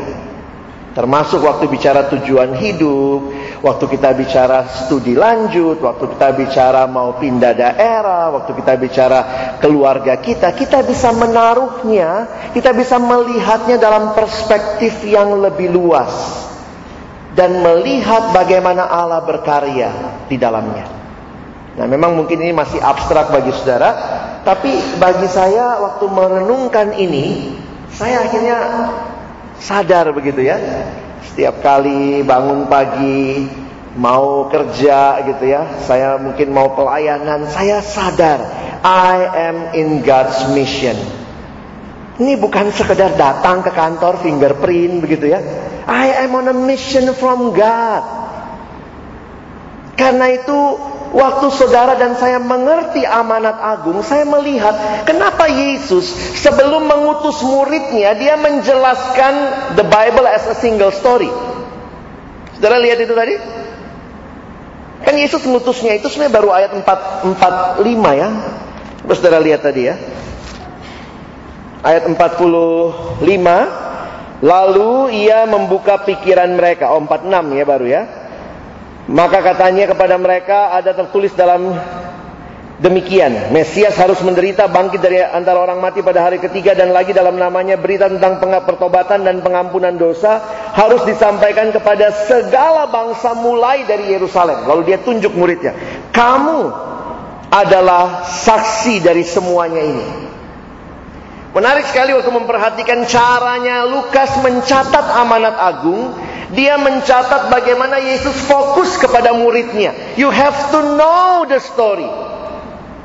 Termasuk 0.95 1.43
waktu 1.43 1.67
bicara 1.67 2.07
tujuan 2.11 2.55
hidup, 2.59 3.34
waktu 3.65 3.97
kita 3.97 4.13
bicara 4.13 4.69
studi 4.69 5.17
lanjut, 5.17 5.81
waktu 5.81 6.05
kita 6.13 6.29
bicara 6.37 6.85
mau 6.85 7.17
pindah 7.17 7.57
daerah, 7.57 8.29
waktu 8.37 8.53
kita 8.53 8.77
bicara 8.77 9.21
keluarga 9.57 10.21
kita, 10.21 10.53
kita 10.53 10.85
bisa 10.85 11.17
menaruhnya, 11.17 12.29
kita 12.53 12.77
bisa 12.77 13.01
melihatnya 13.01 13.81
dalam 13.81 14.13
perspektif 14.13 15.01
yang 15.09 15.41
lebih 15.41 15.73
luas. 15.73 16.45
Dan 17.35 17.67
melihat 17.67 18.31
bagaimana 18.31 18.87
Allah 18.87 19.19
berkarya 19.27 19.91
di 20.31 20.39
dalamnya. 20.39 20.87
Nah 21.75 21.87
memang 21.91 22.15
mungkin 22.15 22.39
ini 22.39 22.55
masih 22.55 22.79
abstrak 22.79 23.35
bagi 23.35 23.51
saudara, 23.51 23.91
tapi 24.47 24.71
bagi 25.03 25.27
saya 25.27 25.83
waktu 25.83 26.07
merenungkan 26.07 26.95
ini, 26.95 27.59
saya 27.91 28.23
akhirnya 28.23 28.59
sadar 29.59 30.15
begitu 30.15 30.47
ya. 30.47 30.63
Setiap 31.33 31.65
kali 31.65 32.21
bangun 32.27 32.69
pagi 32.69 33.49
mau 33.95 34.51
kerja 34.51 35.23
gitu 35.23 35.45
ya, 35.47 35.81
saya 35.87 36.19
mungkin 36.19 36.51
mau 36.51 36.75
pelayanan, 36.75 37.47
saya 37.47 37.79
sadar 37.79 38.43
I 38.85 39.17
am 39.49 39.59
in 39.73 40.05
God's 40.05 40.51
mission. 40.53 40.99
Ini 42.15 42.39
bukan 42.39 42.71
sekedar 42.71 43.19
datang 43.19 43.65
ke 43.67 43.75
kantor 43.75 44.23
fingerprint 44.23 45.03
begitu 45.03 45.33
ya. 45.35 45.41
I 45.89 46.29
am 46.29 46.39
on 46.39 46.47
a 46.47 46.55
mission 46.55 47.11
from 47.17 47.51
God. 47.57 48.03
Karena 49.95 50.31
itu 50.31 50.59
Waktu 51.15 51.47
saudara 51.55 51.95
dan 51.95 52.19
saya 52.19 52.43
mengerti 52.43 53.07
amanat 53.07 53.63
agung, 53.63 54.03
saya 54.03 54.27
melihat 54.27 55.07
kenapa 55.07 55.47
Yesus 55.47 56.11
sebelum 56.43 56.91
mengutus 56.91 57.39
muridnya, 57.47 58.19
dia 58.19 58.35
menjelaskan 58.35 59.35
the 59.79 59.87
Bible 59.87 60.27
as 60.27 60.43
a 60.51 60.59
single 60.59 60.91
story. 60.91 61.31
Saudara 62.59 62.83
lihat 62.83 62.99
itu 62.99 63.15
tadi? 63.15 63.39
Kan 65.07 65.15
Yesus 65.15 65.47
mengutusnya 65.47 65.95
itu 66.03 66.11
sebenarnya 66.11 66.35
baru 66.35 66.51
ayat 66.51 66.83
4, 66.83 66.83
45 67.79 68.19
ya. 68.19 68.29
Terus 69.07 69.19
saudara 69.23 69.39
lihat 69.39 69.63
tadi 69.63 69.83
ya. 69.87 69.95
Ayat 71.87 72.11
45. 72.11 73.23
Lalu 74.43 74.93
ia 75.15 75.47
membuka 75.47 76.03
pikiran 76.03 76.51
mereka. 76.59 76.91
Oh 76.91 76.99
46 76.99 77.55
ya 77.55 77.65
baru 77.69 77.87
ya. 77.87 78.24
Maka 79.05 79.45
katanya 79.45 79.93
kepada 79.93 80.17
mereka 80.17 80.73
ada 80.73 80.97
tertulis 80.97 81.37
dalam 81.37 81.77
demikian. 82.81 83.53
Mesias 83.53 83.95
harus 84.01 84.17
menderita 84.25 84.65
bangkit 84.65 85.01
dari 85.05 85.21
antara 85.21 85.61
orang 85.61 85.77
mati 85.79 86.01
pada 86.01 86.25
hari 86.25 86.41
ketiga 86.41 86.73
dan 86.73 86.91
lagi 86.91 87.13
dalam 87.13 87.37
namanya 87.37 87.77
berita 87.77 88.09
tentang 88.09 88.41
pertobatan 88.41 89.29
dan 89.29 89.45
pengampunan 89.45 89.93
dosa 89.95 90.41
harus 90.73 91.05
disampaikan 91.05 91.69
kepada 91.69 92.11
segala 92.25 92.89
bangsa 92.89 93.37
mulai 93.37 93.85
dari 93.85 94.09
Yerusalem. 94.17 94.65
Lalu 94.65 94.83
dia 94.89 94.99
tunjuk 95.05 95.37
muridnya. 95.37 95.77
Kamu 96.09 96.61
adalah 97.53 98.25
saksi 98.25 99.05
dari 99.05 99.23
semuanya 99.23 99.83
ini. 99.85 100.24
Menarik 101.55 101.87
sekali 101.87 102.11
waktu 102.11 102.35
memperhatikan 102.35 103.07
caranya 103.07 103.87
Lukas 103.87 104.43
mencatat 104.43 105.07
amanat 105.23 105.55
agung 105.55 106.11
dia 106.51 106.79
mencatat 106.79 107.51
bagaimana 107.51 108.03
Yesus 108.03 108.35
fokus 108.51 108.99
kepada 108.99 109.35
muridnya. 109.35 109.95
You 110.19 110.35
have 110.35 110.55
to 110.75 110.81
know 110.99 111.47
the 111.47 111.63
story. 111.63 112.11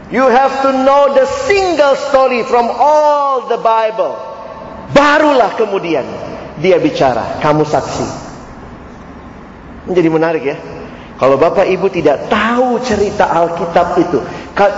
You 0.10 0.26
have 0.26 0.66
to 0.66 0.74
know 0.74 1.14
the 1.14 1.30
single 1.46 1.94
story 2.10 2.42
from 2.46 2.66
all 2.74 3.46
the 3.46 3.62
Bible. 3.62 4.18
Barulah 4.98 5.54
kemudian 5.54 6.06
dia 6.58 6.82
bicara, 6.82 7.38
kamu 7.46 7.62
saksi. 7.62 8.08
Menjadi 9.86 10.10
menarik 10.10 10.44
ya. 10.46 10.58
Kalau 11.20 11.36
Bapak 11.36 11.68
Ibu 11.68 11.92
tidak 11.92 12.32
tahu 12.32 12.80
cerita 12.80 13.28
Alkitab 13.28 14.00
itu, 14.00 14.24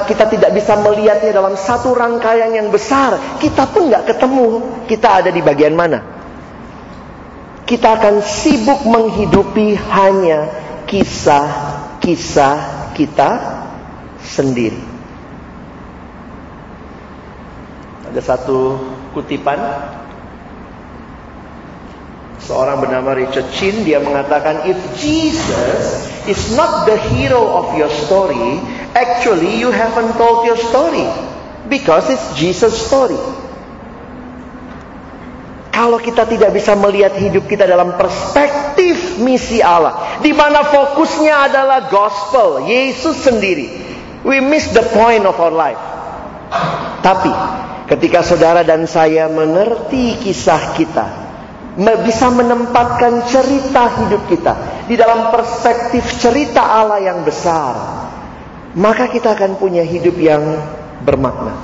kita 0.09 0.25
tidak 0.25 0.57
bisa 0.57 0.73
melihatnya 0.81 1.37
dalam 1.37 1.53
satu 1.53 1.93
rangkaian 1.93 2.49
yang 2.49 2.73
besar, 2.73 3.37
kita 3.37 3.69
pun 3.69 3.93
nggak 3.93 4.09
ketemu 4.09 4.45
kita 4.89 5.21
ada 5.21 5.29
di 5.29 5.41
bagian 5.45 5.77
mana 5.77 6.21
kita 7.71 7.95
akan 7.95 8.19
sibuk 8.19 8.83
menghidupi 8.83 9.79
hanya 9.79 10.51
kisah-kisah 10.91 12.91
kita 12.91 13.31
sendiri. 14.19 14.83
Ada 18.11 18.19
satu 18.19 18.75
kutipan 19.15 19.55
seorang 22.45 22.81
bernama 22.81 23.13
Richard 23.13 23.53
Chin 23.53 23.85
dia 23.85 24.01
mengatakan 24.01 24.65
if 24.65 24.77
Jesus 24.97 26.09
is 26.25 26.41
not 26.57 26.89
the 26.89 26.97
hero 27.13 27.41
of 27.61 27.77
your 27.77 27.89
story, 27.89 28.61
actually 28.97 29.61
you 29.61 29.69
haven't 29.69 30.17
told 30.17 30.45
your 30.45 30.57
story 30.57 31.05
because 31.69 32.09
it's 32.09 32.33
Jesus 32.33 32.73
story. 32.73 33.19
Kalau 35.71 35.97
kita 36.03 36.27
tidak 36.27 36.51
bisa 36.51 36.75
melihat 36.75 37.15
hidup 37.15 37.47
kita 37.47 37.63
dalam 37.63 37.95
perspektif 37.95 39.17
misi 39.23 39.63
Allah, 39.63 40.19
di 40.19 40.35
mana 40.35 40.67
fokusnya 40.67 41.47
adalah 41.47 41.87
gospel, 41.87 42.67
Yesus 42.67 43.23
sendiri, 43.23 43.81
we 44.27 44.43
miss 44.43 44.69
the 44.75 44.83
point 44.91 45.23
of 45.23 45.39
our 45.39 45.49
life. 45.53 45.79
Tapi 47.01 47.31
ketika 47.87 48.21
saudara 48.21 48.61
dan 48.67 48.83
saya 48.85 49.31
mengerti 49.31 50.19
kisah 50.21 50.75
kita, 50.75 51.20
bisa 51.79 52.27
menempatkan 52.27 53.23
cerita 53.31 53.87
hidup 54.03 54.27
kita 54.27 54.53
di 54.91 54.99
dalam 54.99 55.31
perspektif 55.31 56.03
cerita 56.19 56.59
Allah 56.59 56.99
yang 56.99 57.23
besar, 57.23 57.73
maka 58.75 59.07
kita 59.07 59.35
akan 59.35 59.55
punya 59.55 59.83
hidup 59.83 60.19
yang 60.19 60.43
bermakna. 61.07 61.55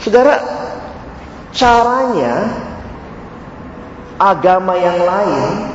Saudara, 0.00 0.60
Caranya 1.50 2.46
agama 4.22 4.78
yang 4.78 5.02
lain, 5.02 5.74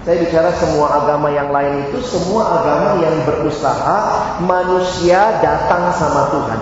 saya 0.00 0.16
bicara 0.24 0.48
semua 0.56 1.04
agama 1.04 1.28
yang 1.28 1.52
lain 1.52 1.84
itu 1.92 2.00
semua 2.00 2.56
agama 2.56 3.04
yang 3.04 3.12
berusaha 3.28 3.98
manusia 4.40 5.44
datang 5.44 5.92
sama 5.92 6.32
Tuhan. 6.32 6.60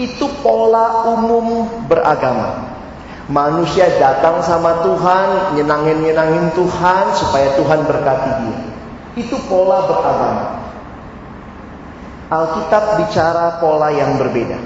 Itu 0.00 0.32
pola 0.40 1.04
umum 1.12 1.68
beragama. 1.84 2.71
Manusia 3.30 3.86
datang 4.02 4.42
sama 4.42 4.82
Tuhan, 4.82 5.54
nyenangin-nyenangin 5.54 6.50
Tuhan 6.58 7.04
supaya 7.14 7.54
Tuhan 7.54 7.86
berkati 7.86 8.30
dia. 8.42 8.58
Itu 9.22 9.38
pola 9.46 9.86
beragama. 9.86 10.46
Alkitab 12.32 12.98
bicara 12.98 13.62
pola 13.62 13.94
yang 13.94 14.18
berbeda. 14.18 14.58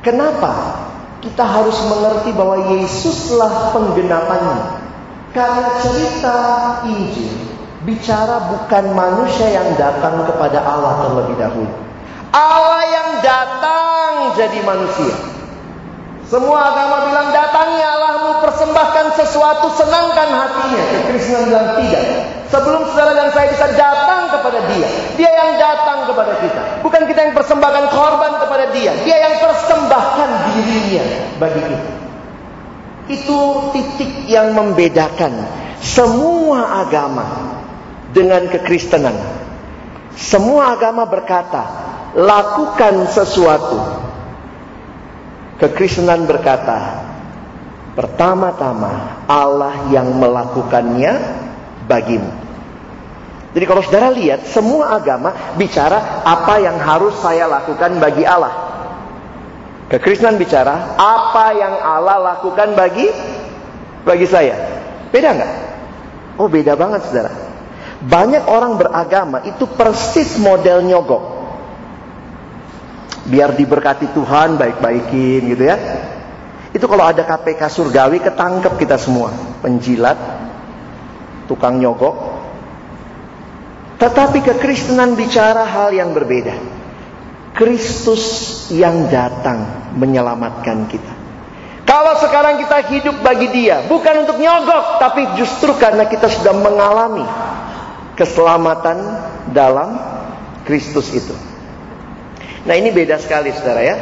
Kenapa 0.00 0.82
kita 1.20 1.44
harus 1.44 1.76
mengerti 1.86 2.32
bahwa 2.32 2.56
Yesuslah 2.74 3.76
penggenapannya? 3.76 4.80
Karena 5.30 5.68
cerita 5.78 6.36
Injil 6.88 7.50
bicara 7.84 8.50
bukan 8.52 8.92
manusia 8.92 9.48
yang 9.54 9.72
datang 9.78 10.28
kepada 10.28 10.60
Allah 10.60 11.06
terlebih 11.06 11.36
dahulu. 11.38 11.72
Allah 12.30 12.82
yang 12.88 13.10
datang 13.24 14.10
jadi 14.36 14.58
manusia. 14.62 15.14
Semua 16.30 16.70
agama 16.70 17.10
bilang 17.10 17.34
datangi 17.34 17.82
Allahmu 17.82 18.38
persembahkan 18.46 19.18
sesuatu 19.18 19.66
senangkan 19.74 20.30
hatinya. 20.30 20.82
Kekristenan 20.94 21.50
bilang 21.50 21.68
tidak. 21.82 22.04
Sebelum 22.54 22.86
saudara 22.86 23.18
dan 23.18 23.34
saya 23.34 23.50
bisa 23.50 23.66
datang 23.74 24.30
kepada 24.30 24.62
dia. 24.70 24.86
Dia 25.18 25.26
yang 25.26 25.58
datang 25.58 26.06
kepada 26.06 26.38
kita. 26.38 26.62
Bukan 26.86 27.02
kita 27.10 27.18
yang 27.26 27.34
persembahkan 27.34 27.84
korban 27.90 28.32
kepada 28.46 28.64
dia. 28.70 28.94
Dia 29.02 29.16
yang 29.26 29.34
persembahkan 29.42 30.30
dirinya 30.54 31.04
bagi 31.42 31.62
kita. 31.66 31.90
Itu 33.10 33.38
titik 33.74 34.30
yang 34.30 34.54
membedakan 34.54 35.34
semua 35.82 36.86
agama 36.86 37.26
dengan 38.14 38.46
kekristenan. 38.46 39.18
Semua 40.14 40.78
agama 40.78 41.10
berkata, 41.10 41.66
lakukan 42.14 43.10
sesuatu 43.10 44.09
Kekristenan 45.60 46.24
berkata, 46.24 47.04
pertama-tama 47.92 49.20
Allah 49.28 49.92
yang 49.92 50.16
melakukannya 50.16 51.20
bagimu. 51.84 52.32
Jadi 53.52 53.64
kalau 53.68 53.82
saudara 53.84 54.08
lihat, 54.08 54.48
semua 54.48 54.96
agama 54.96 55.36
bicara 55.60 56.24
apa 56.24 56.64
yang 56.64 56.80
harus 56.80 57.12
saya 57.20 57.44
lakukan 57.44 58.00
bagi 58.00 58.24
Allah. 58.24 58.72
Kekristenan 59.92 60.40
bicara 60.40 60.96
apa 60.96 61.52
yang 61.52 61.74
Allah 61.76 62.16
lakukan 62.38 62.72
bagi 62.78 63.10
bagi 64.06 64.24
saya. 64.24 64.54
Beda 65.12 65.34
nggak? 65.34 65.52
Oh 66.38 66.48
beda 66.48 66.78
banget 66.78 67.04
saudara. 67.10 67.34
Banyak 68.00 68.48
orang 68.48 68.80
beragama 68.80 69.44
itu 69.44 69.68
persis 69.68 70.40
model 70.40 70.86
nyogok 70.88 71.39
biar 73.30 73.54
diberkati 73.54 74.10
Tuhan 74.10 74.58
baik-baikin 74.58 75.54
gitu 75.54 75.64
ya. 75.64 75.78
Itu 76.74 76.86
kalau 76.90 77.06
ada 77.06 77.22
KPK 77.22 77.62
surgawi 77.70 78.18
ketangkep 78.18 78.74
kita 78.78 78.98
semua, 78.98 79.30
penjilat, 79.62 80.18
tukang 81.46 81.78
nyogok. 81.78 82.42
Tetapi 84.02 84.38
kekristenan 84.42 85.14
bicara 85.14 85.66
hal 85.66 85.94
yang 85.94 86.10
berbeda. 86.10 86.54
Kristus 87.54 88.22
yang 88.70 89.10
datang 89.10 89.90
menyelamatkan 89.98 90.86
kita. 90.86 91.14
Kalau 91.82 92.14
sekarang 92.22 92.62
kita 92.62 92.86
hidup 92.86 93.18
bagi 93.18 93.50
dia, 93.50 93.82
bukan 93.90 94.22
untuk 94.22 94.38
nyogok, 94.38 95.02
tapi 95.02 95.26
justru 95.34 95.74
karena 95.74 96.06
kita 96.06 96.30
sudah 96.30 96.54
mengalami 96.54 97.26
keselamatan 98.14 98.98
dalam 99.50 99.98
Kristus 100.62 101.10
itu. 101.10 101.49
Nah 102.68 102.74
ini 102.76 102.92
beda 102.92 103.16
sekali 103.16 103.48
saudara 103.56 103.80
ya. 103.80 103.96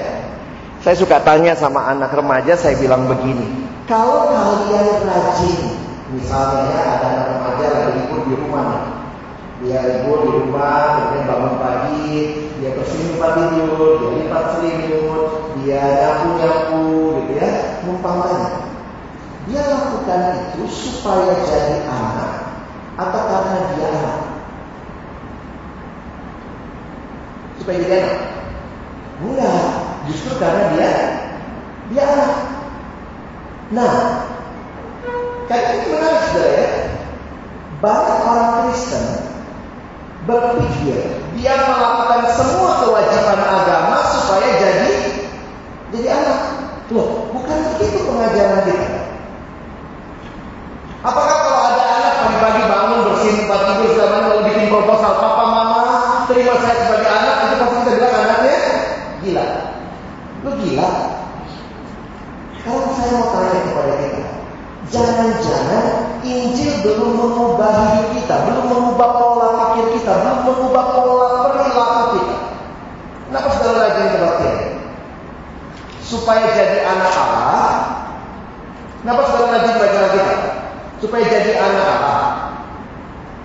Saya 0.82 0.94
suka 0.94 1.22
tanya 1.22 1.58
sama 1.58 1.90
anak 1.90 2.14
remaja, 2.14 2.54
saya 2.54 2.78
bilang 2.78 3.10
begini. 3.10 3.66
Kalau 3.90 4.30
kalian 4.30 5.06
rajin, 5.06 5.74
misalnya 6.14 6.70
ya, 6.70 6.82
ada 6.98 7.06
anak 7.08 7.26
remaja 7.34 7.64
lagi 7.66 7.90
libur 7.98 8.20
di 8.30 8.34
rumah. 8.38 8.70
Dia 9.58 9.78
libur 9.82 10.18
di 10.22 10.30
rumah, 10.38 10.78
kemudian 10.94 11.24
bangun 11.26 11.54
pagi, 11.58 12.10
dia 12.62 12.70
bersihin 12.78 13.18
tempat 13.18 13.32
tidur, 13.50 13.90
dia 13.98 14.10
lipat 14.22 14.44
selimut, 14.54 15.26
dia 15.58 15.82
nyapu-nyapu 15.82 16.86
gitu 17.22 17.32
ya, 17.42 17.50
numpang 17.82 18.22
tanya. 18.22 18.50
Dia 19.50 19.62
lakukan 19.66 20.22
itu 20.54 20.62
supaya 20.70 21.34
jadi 21.42 21.90
anak 21.90 22.32
atau 22.94 23.22
karena 23.26 23.58
dia 23.74 23.86
anak? 23.98 24.18
Supaya 27.58 27.78
jadi 27.82 27.96
anak. 27.98 28.37
Enggak, 29.18 29.66
justru 30.06 30.38
karena 30.38 30.78
dia 30.78 30.90
dia 31.90 32.02
anak. 32.06 32.32
Nah, 33.74 33.92
kayak 35.50 35.68
ini 35.74 35.86
menarik 35.90 36.22
saudara 36.30 36.54
ya. 36.54 36.68
Banyak 37.78 38.18
orang 38.26 38.50
Kristen 38.66 39.06
berpikir 40.26 40.98
dia 41.38 41.54
melakukan 41.66 42.30
semua 42.34 42.82
kewajiban 42.82 43.42
agama 43.42 44.06
supaya 44.06 44.48
jadi 44.54 44.92
jadi 45.90 46.08
anak. 46.14 46.38
Loh, 46.94 47.34
bukan 47.34 47.58
begitu 47.74 48.06
pengajaran 48.06 48.70
kita. 48.70 49.02
Apakah 51.02 51.36
kalau 51.42 51.60
ada 51.74 51.84
anak 51.84 52.14
pagi-pagi 52.22 52.62
bangun 52.70 53.00
bersihin 53.06 53.36
tempat 53.44 53.60
tidur 53.66 53.88
segala 53.94 54.18
lalu 54.30 54.50
bikin 54.50 54.66
proposal, 54.70 55.12
papa 55.20 55.44
mama 55.46 55.82
terima 56.26 56.58
saya 56.58 56.86
sebagai 56.86 57.10
anak, 57.10 57.34
itu 57.38 57.54
pasti 57.60 57.76
kita 57.78 57.90
bilang 57.98 58.14
anaknya 58.18 58.58
Gila. 59.18 59.46
Lu 60.46 60.50
gila? 60.62 60.90
Kalau 62.62 62.92
saya 62.94 63.10
mau 63.16 63.28
tanya 63.32 63.58
kepada 63.64 63.94
kita, 63.98 64.24
jangan-jangan 64.92 65.84
Injil 66.22 66.72
belum 66.84 67.12
mengubah 67.38 67.70
hidup 67.70 68.08
kita, 68.18 68.34
belum 68.50 68.66
mengubah 68.66 69.10
pola 69.14 69.48
pikir 69.70 70.02
kita, 70.02 70.12
belum 70.26 70.42
mengubah 70.42 70.84
pola 70.90 71.26
perilaku 71.46 72.02
kita. 72.18 72.36
Kenapa 73.30 73.48
saudara 73.54 73.78
rajin 73.86 74.06
kebaktian? 74.18 74.58
Supaya 76.02 76.44
jadi 76.50 76.78
anak 76.82 77.12
Allah. 77.14 77.70
Kenapa 79.04 79.22
saudara 79.30 79.50
rajin 79.54 79.74
baca 79.78 80.00
kita? 80.10 80.34
Supaya 80.98 81.24
jadi 81.30 81.52
anak 81.62 81.86
Allah. 81.86 82.22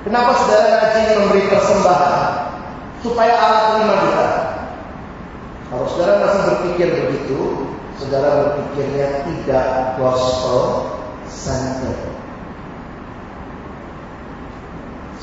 Kenapa 0.01 0.31
saudara 0.41 0.67
rajin 0.81 1.05
memberi 1.21 1.43
persembahan? 1.53 2.21
Supaya 3.05 3.33
Allah 3.37 3.61
terima 3.77 3.95
kita. 4.09 4.27
Kalau 5.69 5.85
saudara 5.93 6.13
masih 6.23 6.41
berpikir 6.49 6.87
begitu, 6.97 7.39
saudara 8.01 8.29
berpikirnya 8.41 9.27
tidak 9.27 9.99
gospel 10.01 10.89
center. 11.29 12.22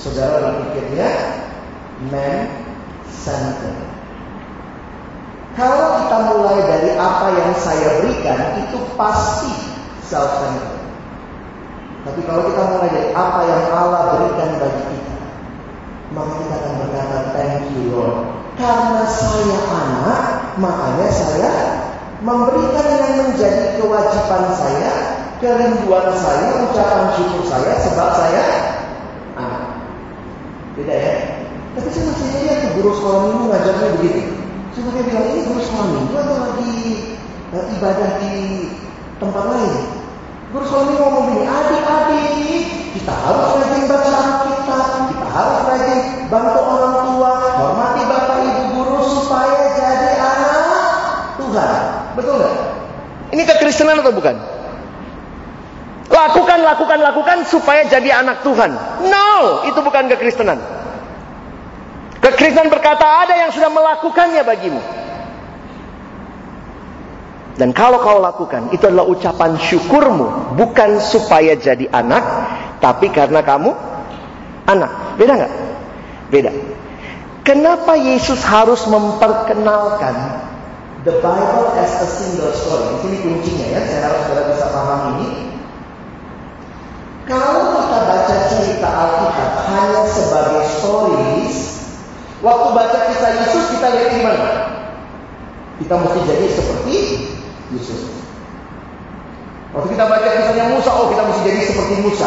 Saudara 0.01 0.37
berpikirnya 0.41 1.13
man 2.09 2.49
center. 3.13 3.77
Kalau 5.61 6.01
kita 6.01 6.17
mulai 6.33 6.57
dari 6.65 6.97
apa 6.97 7.37
yang 7.37 7.53
saya 7.61 8.01
berikan, 8.01 8.65
itu 8.65 8.81
pasti 8.97 9.53
self 10.09 10.41
center. 10.41 10.81
Tapi 12.09 12.21
kalau 12.25 12.49
kita 12.49 12.63
mulai 12.73 12.89
dari 12.89 13.11
apa 13.13 13.41
yang 13.45 13.65
Allah 13.77 14.03
berikan 14.17 14.57
bagi 14.57 14.83
kita, 14.89 15.17
maka 16.17 16.33
kita 16.33 16.55
akan 16.57 16.73
berkata 16.81 17.17
thank 17.37 17.69
you 17.77 17.93
Lord. 17.93 18.17
Karena 18.57 19.05
saya 19.05 19.59
anak, 19.69 20.25
makanya 20.57 21.09
saya 21.13 21.53
memberikan 22.25 22.89
yang 22.89 23.15
menjadi 23.29 23.77
kewajiban 23.77 24.45
saya, 24.57 24.93
kerinduan 25.45 26.09
saya, 26.17 26.65
ucapan 26.65 27.05
syukur 27.21 27.45
saya 27.45 27.73
sebab 27.85 28.09
saya. 28.17 28.45
Beda 30.81 30.97
ya? 30.97 31.17
Tapi 31.77 31.89
saya 31.93 32.05
masih 32.09 32.27
lihat 32.41 32.57
tuh 32.65 32.71
guru 32.81 32.91
sekolah 32.97 33.21
minggu 33.29 33.45
ngajarnya 33.53 33.89
begitu. 34.01 34.21
Saya 34.73 34.83
pakai 34.89 35.03
bilang 35.05 35.27
ini 35.29 35.41
guru 35.45 35.61
sekolah 35.61 35.89
minggu 35.93 36.15
atau 36.17 36.37
lagi 36.41 36.75
uh, 37.53 37.65
ibadah 37.77 38.11
di 38.17 38.35
tempat 39.21 39.45
lain? 39.45 39.75
Guru 40.57 40.65
sekolah 40.65 40.85
minggu 40.89 41.03
ngomong 41.05 41.25
begini, 41.29 41.47
adik-adik 41.53 42.65
kita 42.97 43.13
harus 43.13 43.45
rajin 43.61 43.85
baca 43.93 44.09
Alkitab, 44.09 44.87
kita 45.13 45.27
harus 45.29 45.59
rajin 45.69 46.01
bantu 46.33 46.61
orang 46.65 46.97
tua, 47.13 47.33
hormati 47.61 48.03
bapak 48.09 48.39
ibu 48.41 48.63
guru 48.73 48.99
supaya 49.05 49.77
jadi 49.77 50.11
anak 50.17 50.65
Tuhan. 51.37 51.73
Betul 52.17 52.35
nggak? 52.41 52.55
Ini 53.37 53.43
kekristenan 53.45 54.01
atau 54.01 54.17
bukan? 54.17 54.37
Lakukan, 56.51 56.67
lakukan, 56.67 56.99
lakukan 56.99 57.39
supaya 57.47 57.87
jadi 57.87 58.27
anak 58.27 58.43
Tuhan. 58.43 58.75
No, 59.07 59.63
itu 59.71 59.79
bukan 59.87 60.11
kekristenan. 60.11 60.59
Kekristenan 62.19 62.75
berkata 62.75 63.07
ada 63.07 63.39
yang 63.39 63.55
sudah 63.55 63.71
melakukannya 63.71 64.43
bagimu. 64.43 64.83
Dan 67.55 67.71
kalau 67.71 68.03
kau 68.03 68.19
lakukan, 68.19 68.75
itu 68.75 68.83
adalah 68.83 69.07
ucapan 69.07 69.63
syukurmu. 69.63 70.59
Bukan 70.59 70.99
supaya 70.99 71.55
jadi 71.55 71.87
anak, 71.87 72.25
tapi 72.83 73.15
karena 73.15 73.47
kamu 73.47 73.71
anak. 74.67 75.23
Beda 75.23 75.39
nggak? 75.39 75.55
Beda. 76.35 76.51
Kenapa 77.47 77.95
Yesus 77.95 78.43
harus 78.43 78.91
memperkenalkan 78.91 80.43
the 81.07 81.15
Bible 81.23 81.79
as 81.79 81.95
a 82.03 82.09
single 82.11 82.51
story? 82.59 82.91
Di 82.91 82.99
sini 83.07 83.17
kuncinya 83.23 83.67
ya, 83.71 83.81
saya 83.87 84.01
harap 84.03 84.19
saudara 84.27 84.51
bisa 84.51 84.67
paham 84.75 85.01
ini. 85.15 85.50
Kalau 87.31 87.79
kita 87.79 87.99
baca 88.11 88.37
cerita 88.51 88.89
Alkitab 88.91 89.51
hanya 89.71 90.03
sebagai 90.11 90.67
stories, 90.67 91.59
waktu 92.43 92.69
baca 92.75 92.99
kisah 93.07 93.31
Yesus 93.39 93.65
kita 93.79 93.87
lihat 93.87 94.09
gimana? 94.19 94.51
Kita 95.79 95.95
mesti 95.95 96.21
jadi 96.27 96.47
seperti 96.51 96.97
Yesus. 97.71 98.11
Waktu 99.71 99.95
kita 99.95 100.11
baca 100.11 100.27
kisahnya 100.27 100.75
Musa, 100.75 100.91
oh 100.91 101.07
kita 101.15 101.23
mesti 101.23 101.43
jadi 101.47 101.61
seperti 101.71 101.95
Musa. 102.03 102.27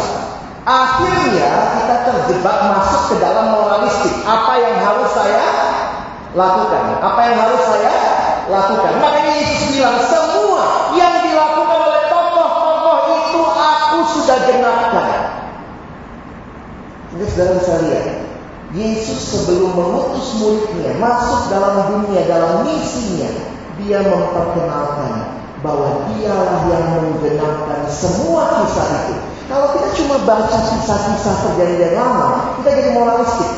Akhirnya 0.64 1.52
kita 1.84 1.96
terjebak 2.08 2.56
masuk 2.72 3.02
ke 3.12 3.14
dalam 3.20 3.52
moralistik. 3.52 4.24
Apa 4.24 4.56
yang 4.56 4.80
harus 4.80 5.12
saya 5.12 5.48
lakukan? 6.32 6.96
Apa 7.04 7.20
yang 7.28 7.36
harus 7.44 7.60
saya 7.60 7.96
lakukan? 8.48 8.92
Makanya 9.04 9.36
Yesus 9.36 9.68
bilang 9.68 10.00
semua 10.08 10.96
yang 10.96 11.23
sudah 14.08 14.38
genapkan. 14.48 15.10
Ini 17.14 17.24
saudara 17.30 17.78
lihat. 17.86 18.06
Yesus 18.74 19.22
sebelum 19.30 19.70
mengutus 19.78 20.34
muridnya 20.42 20.98
masuk 20.98 21.46
dalam 21.46 21.86
dunia, 21.94 22.26
dalam 22.26 22.66
misinya, 22.66 23.30
dia 23.78 24.02
memperkenalkan 24.02 25.38
bahwa 25.62 26.10
dialah 26.10 26.66
yang 26.66 26.84
menggenapkan 26.98 27.86
semua 27.86 28.66
kisah 28.66 28.88
itu. 29.06 29.14
Kalau 29.46 29.78
kita 29.78 29.88
cuma 30.02 30.16
baca 30.26 30.58
kisah-kisah 30.58 31.34
perjanjian 31.46 31.94
lama, 31.94 32.58
kita 32.58 32.70
jadi 32.82 32.90
moralistik. 32.98 33.52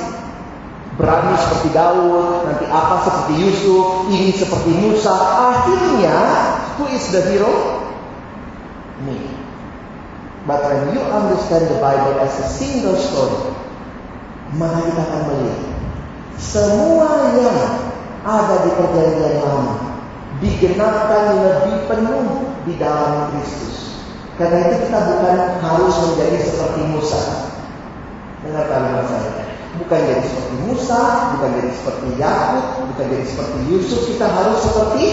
Berani 1.00 1.36
seperti 1.40 1.68
Daud, 1.76 2.48
nanti 2.48 2.64
apa 2.68 3.04
seperti 3.04 3.32
Yusuf, 3.40 4.08
ini 4.12 4.32
seperti 4.36 4.70
Musa. 4.84 5.12
Akhirnya, 5.52 6.16
who 6.76 6.88
is 6.92 7.04
the 7.08 7.20
hero? 7.24 7.84
Me. 9.04 9.35
But 10.46 10.62
when 10.62 10.94
you 10.94 11.02
understand 11.02 11.66
the 11.66 11.82
Bible 11.82 12.22
as 12.22 12.38
a 12.38 12.46
single 12.46 12.94
story, 12.94 13.50
maka 14.54 14.78
kita 14.86 15.02
akan 15.02 15.22
melihat 15.26 15.60
semua 16.38 17.34
yang 17.34 17.58
ada 18.22 18.54
di 18.62 18.70
perjanjian 18.78 19.42
lama 19.42 19.74
digenapkan 20.38 21.34
lebih 21.42 21.76
penuh 21.90 22.46
di 22.62 22.78
dalam 22.78 23.34
Kristus. 23.34 23.98
Karena 24.36 24.68
itu 24.68 24.86
kita 24.86 24.98
bukan 25.02 25.36
harus 25.64 25.94
menjadi 26.06 26.38
seperti 26.44 26.80
Musa. 26.94 27.20
Dengar 28.44 28.68
kalimat 28.68 29.08
saya. 29.08 29.48
Bukan 29.82 29.98
jadi 29.98 30.22
seperti 30.24 30.54
Musa, 30.62 31.02
bukan 31.36 31.48
jadi 31.58 31.70
seperti 31.72 32.06
Yakub, 32.20 32.66
bukan 32.94 33.06
jadi 33.12 33.26
seperti 33.26 33.58
Yusuf. 33.66 34.00
Kita 34.14 34.26
harus 34.28 34.58
seperti 34.62 35.08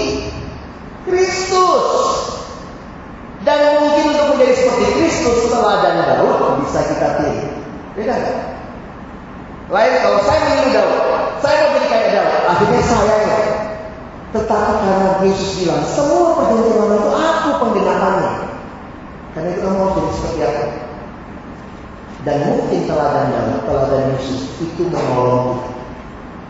Kristus. 1.07 2.32
Dan 3.43 3.59
mungkin 3.83 4.15
untuk 4.15 4.27
menjadi 4.35 4.53
seperti 4.55 4.85
Kristus 4.95 5.51
setelah 5.51 5.83
dan 5.83 5.99
Daud 6.07 6.63
bisa 6.63 6.79
kita 6.87 7.07
pilih. 7.19 7.51
Beda 7.99 8.15
nggak? 8.15 8.39
Lain 9.67 9.93
kalau 9.99 10.19
saya 10.23 10.39
memilih 10.47 10.71
Daud, 10.79 11.01
saya 11.43 11.55
mau 11.59 11.71
jadi 11.75 11.87
kayak 11.91 12.09
Daud. 12.15 12.41
Akhirnya 12.47 12.81
saya 12.87 13.15
ya. 13.19 13.39
Tetapi 14.33 14.71
karena 14.81 15.09
Yesus 15.27 15.49
bilang 15.59 15.83
semua 15.85 16.39
perjanjian 16.39 16.89
itu 16.95 17.11
aku 17.11 17.49
penggenapannya. 17.61 18.33
Karena 19.35 19.47
itu 19.51 19.61
kamu 19.61 19.77
harus 19.77 19.93
jadi 19.93 20.11
seperti 20.15 20.39
apa? 20.47 20.63
Dan 22.23 22.37
mungkin 22.47 22.79
teladan 22.87 23.25
Daud, 23.27 23.59
teladan 23.67 24.03
Yesus 24.15 24.41
itu 24.63 24.81
menolong 24.87 25.67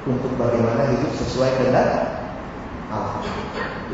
untuk 0.06 0.32
bagaimana 0.38 0.93
hidup 0.93 1.12
sesuai 1.17 1.58
kehendak 1.58 1.89
Allah. 2.93 3.25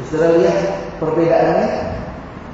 Saudara 0.10 0.36
lihat 0.36 0.60
perbedaannya? 1.00 1.68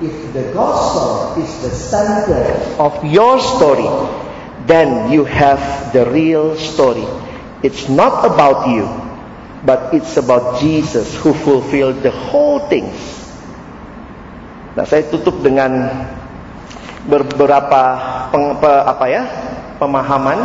If 0.03 0.36
the 0.36 0.51
gospel 0.51 1.39
is 1.39 1.47
the 1.63 1.71
center 1.71 2.43
of 2.75 2.99
your 3.08 3.39
story, 3.39 3.88
then 4.67 5.12
you 5.12 5.23
have 5.23 5.93
the 5.93 6.03
real 6.12 6.60
story. 6.60 7.08
It's 7.63 7.88
not 7.88 8.27
about 8.27 8.75
you, 8.75 8.91
but 9.63 9.95
it's 9.95 10.17
about 10.17 10.60
Jesus 10.60 11.15
who 11.15 11.31
fulfilled 11.31 12.03
the 12.03 12.12
whole 12.12 12.67
things. 12.67 12.93
Nah, 14.75 14.84
saya 14.84 15.08
tutup 15.08 15.39
dengan 15.39 15.88
beberapa 17.08 17.81
peng, 18.36 18.60
pe, 18.60 18.67
apa 18.67 19.05
ya 19.08 19.23
pemahaman. 19.79 20.39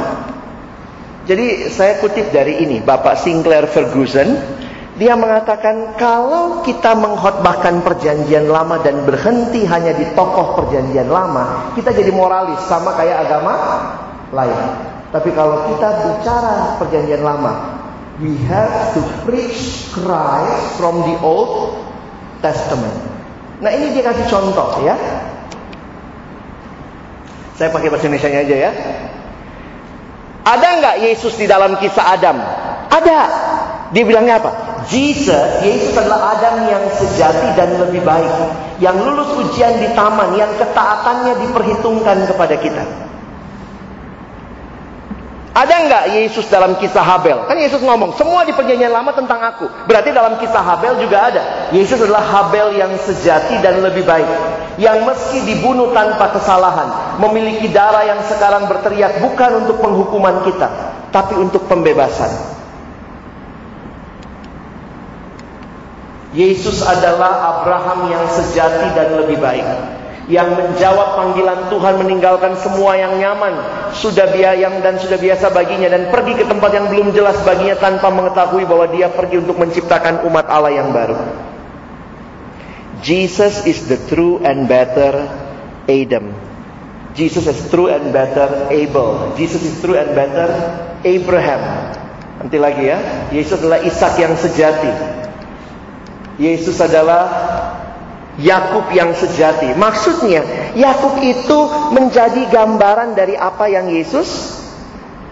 Jadi 1.26 1.70
saya 1.74 1.98
kutip 1.98 2.30
dari 2.30 2.62
ini 2.62 2.78
Bapak 2.78 3.18
Sinclair 3.18 3.66
Ferguson. 3.66 4.59
Dia 5.00 5.16
mengatakan 5.16 5.96
kalau 5.96 6.60
kita 6.60 6.92
mengkhotbahkan 6.92 7.80
perjanjian 7.80 8.52
lama 8.52 8.84
dan 8.84 9.00
berhenti 9.08 9.64
hanya 9.64 9.96
di 9.96 10.04
tokoh 10.12 10.60
perjanjian 10.60 11.08
lama, 11.08 11.72
kita 11.72 11.88
jadi 11.96 12.12
moralis 12.12 12.60
sama 12.68 12.92
kayak 13.00 13.24
agama 13.24 13.54
lain. 14.28 14.60
Tapi 15.08 15.32
kalau 15.32 15.72
kita 15.72 15.88
bicara 16.04 16.76
perjanjian 16.76 17.24
lama, 17.24 17.80
we 18.20 18.36
have 18.44 18.92
to 18.92 19.00
preach 19.24 19.88
Christ 19.88 20.76
from 20.76 21.00
the 21.08 21.16
Old 21.24 21.80
Testament. 22.44 23.00
Nah 23.64 23.72
ini 23.72 23.96
dia 23.96 24.04
kasih 24.04 24.28
contoh 24.28 24.84
ya. 24.84 25.00
Saya 27.56 27.72
pakai 27.72 27.88
bahasa 27.88 28.04
Indonesia 28.04 28.28
aja 28.28 28.56
ya. 28.68 28.72
Ada 30.44 30.68
nggak 30.76 30.96
Yesus 31.08 31.40
di 31.40 31.48
dalam 31.48 31.80
kisah 31.80 32.04
Adam? 32.20 32.36
Ada. 32.92 33.20
Dia 33.96 34.04
bilangnya 34.04 34.44
apa? 34.44 34.69
Jesus, 34.88 35.60
Yesus 35.60 35.92
adalah 35.98 36.38
Adam 36.38 36.64
yang 36.70 36.84
sejati 36.96 37.52
dan 37.58 37.76
lebih 37.76 38.00
baik. 38.00 38.32
Yang 38.80 38.96
lulus 39.04 39.30
ujian 39.44 39.76
di 39.82 39.92
taman, 39.92 40.38
yang 40.40 40.48
ketaatannya 40.56 41.36
diperhitungkan 41.44 42.24
kepada 42.30 42.56
kita. 42.56 42.84
Ada 45.50 45.74
nggak 45.82 46.04
Yesus 46.14 46.46
dalam 46.46 46.78
kisah 46.78 47.02
Habel? 47.02 47.42
Kan 47.50 47.58
Yesus 47.58 47.82
ngomong, 47.82 48.14
semua 48.14 48.46
di 48.46 48.54
perjanjian 48.54 48.94
lama 48.94 49.10
tentang 49.10 49.42
aku. 49.42 49.66
Berarti 49.90 50.14
dalam 50.14 50.38
kisah 50.38 50.62
Habel 50.62 51.02
juga 51.02 51.26
ada. 51.26 51.42
Yesus 51.74 51.98
adalah 51.98 52.22
Habel 52.22 52.78
yang 52.78 52.94
sejati 52.94 53.58
dan 53.58 53.82
lebih 53.82 54.06
baik. 54.06 54.30
Yang 54.78 55.10
meski 55.10 55.38
dibunuh 55.42 55.90
tanpa 55.90 56.30
kesalahan. 56.32 57.18
Memiliki 57.18 57.66
darah 57.68 58.06
yang 58.06 58.22
sekarang 58.30 58.70
berteriak 58.70 59.18
bukan 59.18 59.66
untuk 59.66 59.82
penghukuman 59.82 60.46
kita. 60.46 60.68
Tapi 61.10 61.34
untuk 61.34 61.66
pembebasan. 61.66 62.59
Yesus 66.30 66.86
adalah 66.86 67.58
Abraham 67.58 68.06
yang 68.06 68.24
sejati 68.30 68.94
dan 68.94 69.18
lebih 69.18 69.42
baik 69.42 69.66
yang 70.30 70.54
menjawab 70.54 71.18
panggilan 71.18 71.66
Tuhan 71.66 71.94
meninggalkan 71.98 72.54
semua 72.62 72.94
yang 72.94 73.18
nyaman, 73.18 73.50
sudah 73.98 74.30
biayang 74.30 74.78
dan 74.78 74.96
sudah 75.02 75.18
biasa 75.18 75.50
baginya 75.50 75.90
dan 75.90 76.06
pergi 76.14 76.38
ke 76.38 76.46
tempat 76.46 76.70
yang 76.70 76.86
belum 76.86 77.10
jelas 77.10 77.34
baginya 77.42 77.74
tanpa 77.74 78.14
mengetahui 78.14 78.62
bahwa 78.62 78.86
dia 78.94 79.10
pergi 79.10 79.42
untuk 79.42 79.58
menciptakan 79.58 80.22
umat 80.30 80.46
Allah 80.46 80.70
yang 80.70 80.94
baru. 80.94 81.18
Jesus 83.02 83.66
is 83.66 83.90
the 83.90 83.98
true 84.06 84.38
and 84.46 84.70
better 84.70 85.26
Adam. 85.90 86.30
Jesus 87.18 87.50
is 87.50 87.58
true 87.66 87.90
and 87.90 88.14
better 88.14 88.70
Abel. 88.70 89.34
Jesus 89.34 89.66
is 89.66 89.82
true 89.82 89.98
and 89.98 90.14
better 90.14 90.46
Abraham. 91.02 91.90
Nanti 92.38 92.56
lagi 92.60 92.86
ya. 92.86 92.98
Yesus 93.34 93.58
adalah 93.58 93.82
Ishak 93.82 94.14
yang 94.20 94.38
sejati. 94.38 95.19
Yesus 96.40 96.80
adalah 96.80 97.28
Yakub 98.40 98.88
yang 98.96 99.12
sejati. 99.12 99.76
Maksudnya, 99.76 100.72
Yakub 100.72 101.20
itu 101.20 101.58
menjadi 101.92 102.48
gambaran 102.48 103.12
dari 103.12 103.36
apa 103.36 103.68
yang 103.68 103.92
Yesus 103.92 104.56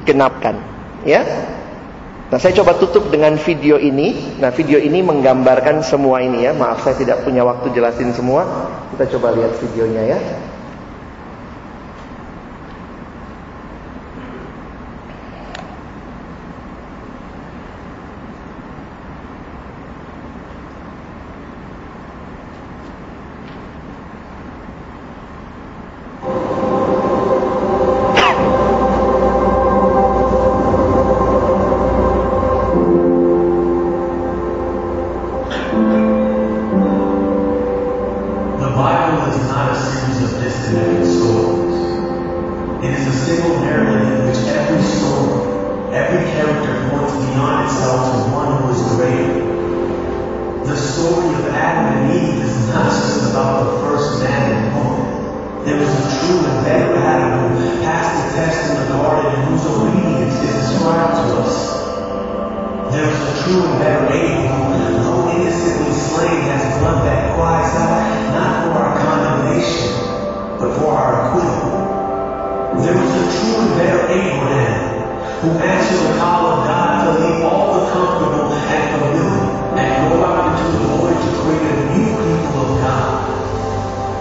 genapkan, 0.05 0.61
ya. 1.09 1.25
Nah, 2.29 2.37
saya 2.37 2.53
coba 2.61 2.77
tutup 2.77 3.09
dengan 3.09 3.41
video 3.41 3.81
ini. 3.81 4.37
Nah, 4.37 4.53
video 4.53 4.77
ini 4.77 5.01
menggambarkan 5.01 5.81
semua 5.81 6.21
ini 6.21 6.45
ya. 6.45 6.53
Maaf 6.53 6.85
saya 6.85 7.01
tidak 7.01 7.25
punya 7.25 7.41
waktu 7.41 7.73
jelasin 7.73 8.13
semua. 8.13 8.69
Kita 8.93 9.17
coba 9.17 9.33
lihat 9.33 9.57
videonya 9.57 10.03
ya. 10.13 10.19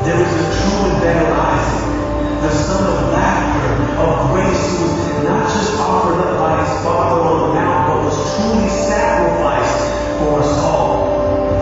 There 0.07 0.21
is 0.21 0.31
a 0.31 0.61
true 0.61 0.85
and 0.85 1.01
better 1.01 1.33
Isaac, 1.33 2.06
the 2.41 2.51
son 2.51 2.85
of 2.85 3.11
laughter, 3.13 3.97
of 3.97 4.29
grace, 4.29 4.77
who 4.77 4.85
was 4.85 5.23
not 5.23 5.49
just 5.49 5.73
offered 5.79 6.21
up 6.21 6.37
by 6.37 6.61
his 6.61 6.83
father 6.85 7.21
on 7.21 7.49
the 7.49 7.55
mount, 7.55 7.89
but 7.89 8.05
was 8.05 8.17
truly 8.37 8.69
sacrificed 8.69 9.81
for 10.21 10.39
us 10.41 10.53
all. 10.61 11.17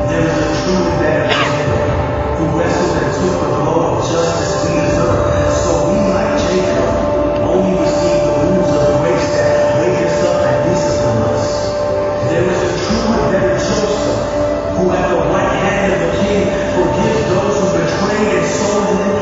There 0.10 0.20
is 0.20 0.36
a 0.36 0.48
true 0.64 0.84
and 0.84 1.00
better 1.00 1.32
who 2.36 2.60
wrestled 2.60 2.98
and 3.00 3.08
took 3.16 3.40
the 3.40 3.50
blow 3.56 3.96
of 3.96 4.12
justice 4.12 4.68
we 4.68 4.76
deserve. 4.84 5.48
So 5.64 5.88
we, 5.88 5.96
like 6.12 6.44
Jacob, 6.44 6.92
only 7.48 7.80
receive 7.80 8.20
the 8.28 8.34
wounds 8.36 8.72
of 8.76 9.00
grace 9.00 9.28
that 9.32 9.80
wake 9.80 10.04
us 10.04 10.20
up 10.28 10.44
and 10.44 10.58
discipline 10.76 11.24
us. 11.32 11.72
There 12.28 12.44
is 12.52 12.60
a 12.60 12.72
true 12.84 13.16
and 13.16 13.32
better 13.32 13.56
Joseph, 13.56 14.76
who 14.76 14.92
at 14.92 15.08
the 15.08 15.24
right 15.32 15.56
hand 15.56 15.94
of 15.96 16.00
the 16.04 16.12
king 16.20 16.52
forgives 16.76 17.22
those 17.32 17.56
who 17.64 17.68
betrayed 17.80 18.44
and 18.44 18.46
sold 18.46 18.92
him 18.92 19.15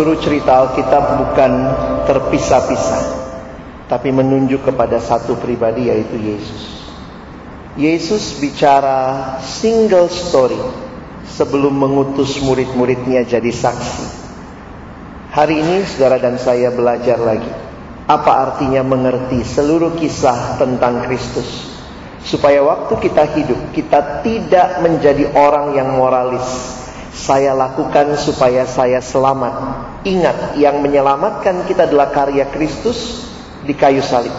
Seluruh 0.00 0.16
cerita 0.16 0.64
Alkitab 0.64 1.04
bukan 1.20 1.52
terpisah-pisah, 2.08 3.04
tapi 3.84 4.08
menunjuk 4.08 4.64
kepada 4.64 4.96
satu 4.96 5.36
pribadi 5.36 5.92
yaitu 5.92 6.16
Yesus. 6.16 6.62
Yesus 7.76 8.40
bicara 8.40 9.36
single 9.44 10.08
story 10.08 10.56
sebelum 11.28 11.76
mengutus 11.76 12.40
murid-muridnya 12.40 13.28
jadi 13.28 13.52
saksi. 13.52 14.04
Hari 15.36 15.68
ini 15.68 15.84
saudara 15.84 16.16
dan 16.16 16.40
saya 16.40 16.72
belajar 16.72 17.20
lagi 17.20 17.52
apa 18.08 18.32
artinya 18.40 18.80
mengerti 18.80 19.44
seluruh 19.44 20.00
kisah 20.00 20.56
tentang 20.56 21.04
Kristus. 21.04 21.76
Supaya 22.24 22.64
waktu 22.64 22.96
kita 23.04 23.36
hidup 23.36 23.60
kita 23.76 24.24
tidak 24.24 24.80
menjadi 24.80 25.28
orang 25.36 25.76
yang 25.76 25.92
moralis. 25.92 26.80
Saya 27.10 27.58
lakukan 27.58 28.14
supaya 28.16 28.64
saya 28.64 29.02
selamat. 29.02 29.89
Ingat, 30.00 30.56
yang 30.56 30.80
menyelamatkan 30.80 31.68
kita 31.68 31.84
adalah 31.84 32.08
karya 32.08 32.48
Kristus 32.48 33.28
di 33.64 33.76
kayu 33.76 34.00
salib. 34.00 34.32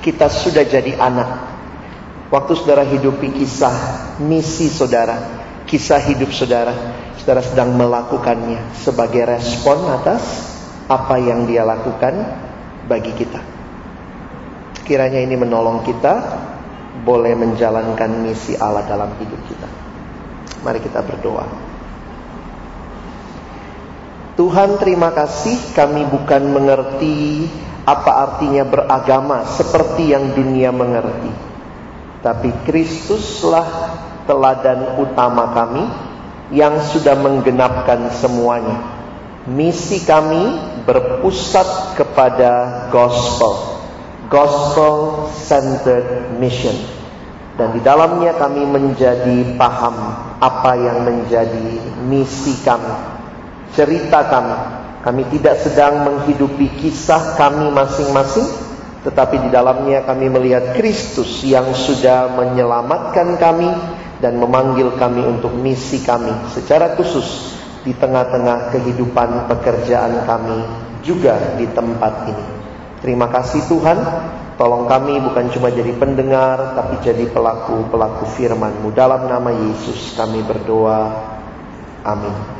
Kita 0.00 0.32
sudah 0.32 0.64
jadi 0.64 0.96
anak. 0.96 1.52
Waktu 2.32 2.52
saudara 2.56 2.88
hidupi 2.88 3.28
kisah 3.36 3.76
misi 4.24 4.72
saudara, 4.72 5.44
kisah 5.68 6.00
hidup 6.00 6.32
saudara, 6.32 6.72
saudara 7.20 7.44
sedang 7.44 7.76
melakukannya 7.76 8.72
sebagai 8.80 9.28
respon 9.28 9.92
atas 9.92 10.24
apa 10.88 11.20
yang 11.20 11.44
dia 11.44 11.68
lakukan 11.68 12.24
bagi 12.88 13.12
kita. 13.12 13.40
Kiranya 14.84 15.20
ini 15.20 15.36
menolong 15.36 15.84
kita 15.84 16.14
boleh 17.04 17.32
menjalankan 17.36 18.24
misi 18.24 18.56
Allah 18.56 18.84
dalam 18.84 19.12
hidup 19.20 19.40
kita. 19.48 19.68
Mari 20.64 20.80
kita 20.80 21.00
berdoa. 21.00 21.63
Tuhan 24.34 24.82
terima 24.82 25.14
kasih 25.14 25.78
kami 25.78 26.10
bukan 26.10 26.42
mengerti 26.50 27.46
apa 27.86 28.26
artinya 28.26 28.66
beragama 28.66 29.46
seperti 29.46 30.10
yang 30.10 30.34
dunia 30.34 30.74
mengerti. 30.74 31.30
Tapi 32.18 32.50
Kristuslah 32.66 33.94
teladan 34.26 34.98
utama 34.98 35.54
kami 35.54 35.86
yang 36.50 36.82
sudah 36.82 37.14
menggenapkan 37.14 38.10
semuanya. 38.10 38.82
Misi 39.46 40.02
kami 40.02 40.58
berpusat 40.82 41.94
kepada 41.94 42.90
gospel. 42.90 43.78
Gospel 44.26 45.30
centered 45.30 46.34
mission. 46.42 46.74
Dan 47.54 47.70
di 47.70 47.78
dalamnya 47.86 48.34
kami 48.34 48.66
menjadi 48.66 49.54
paham 49.54 49.94
apa 50.42 50.74
yang 50.74 51.06
menjadi 51.06 51.78
misi 52.02 52.58
kami 52.66 53.13
cerita 53.74 54.26
kami. 54.30 54.56
Kami 55.04 55.22
tidak 55.36 55.60
sedang 55.60 56.00
menghidupi 56.00 56.80
kisah 56.80 57.36
kami 57.36 57.68
masing-masing, 57.68 58.48
tetapi 59.04 59.36
di 59.36 59.48
dalamnya 59.52 60.00
kami 60.00 60.32
melihat 60.32 60.72
Kristus 60.72 61.44
yang 61.44 61.68
sudah 61.76 62.32
menyelamatkan 62.32 63.36
kami 63.36 63.68
dan 64.24 64.40
memanggil 64.40 64.96
kami 64.96 65.20
untuk 65.20 65.52
misi 65.52 66.00
kami 66.00 66.32
secara 66.56 66.96
khusus 66.96 67.52
di 67.84 67.92
tengah-tengah 67.92 68.72
kehidupan 68.72 69.44
pekerjaan 69.52 70.24
kami 70.24 70.64
juga 71.04 71.36
di 71.60 71.68
tempat 71.68 72.32
ini. 72.32 72.46
Terima 73.04 73.28
kasih 73.28 73.60
Tuhan, 73.68 73.98
tolong 74.56 74.88
kami 74.88 75.20
bukan 75.20 75.52
cuma 75.52 75.68
jadi 75.68 75.92
pendengar, 76.00 76.72
tapi 76.72 77.04
jadi 77.04 77.28
pelaku-pelaku 77.28 78.24
firman-Mu. 78.40 78.88
Dalam 78.96 79.28
nama 79.28 79.52
Yesus 79.52 80.16
kami 80.16 80.40
berdoa. 80.40 81.12
Amin. 82.08 82.54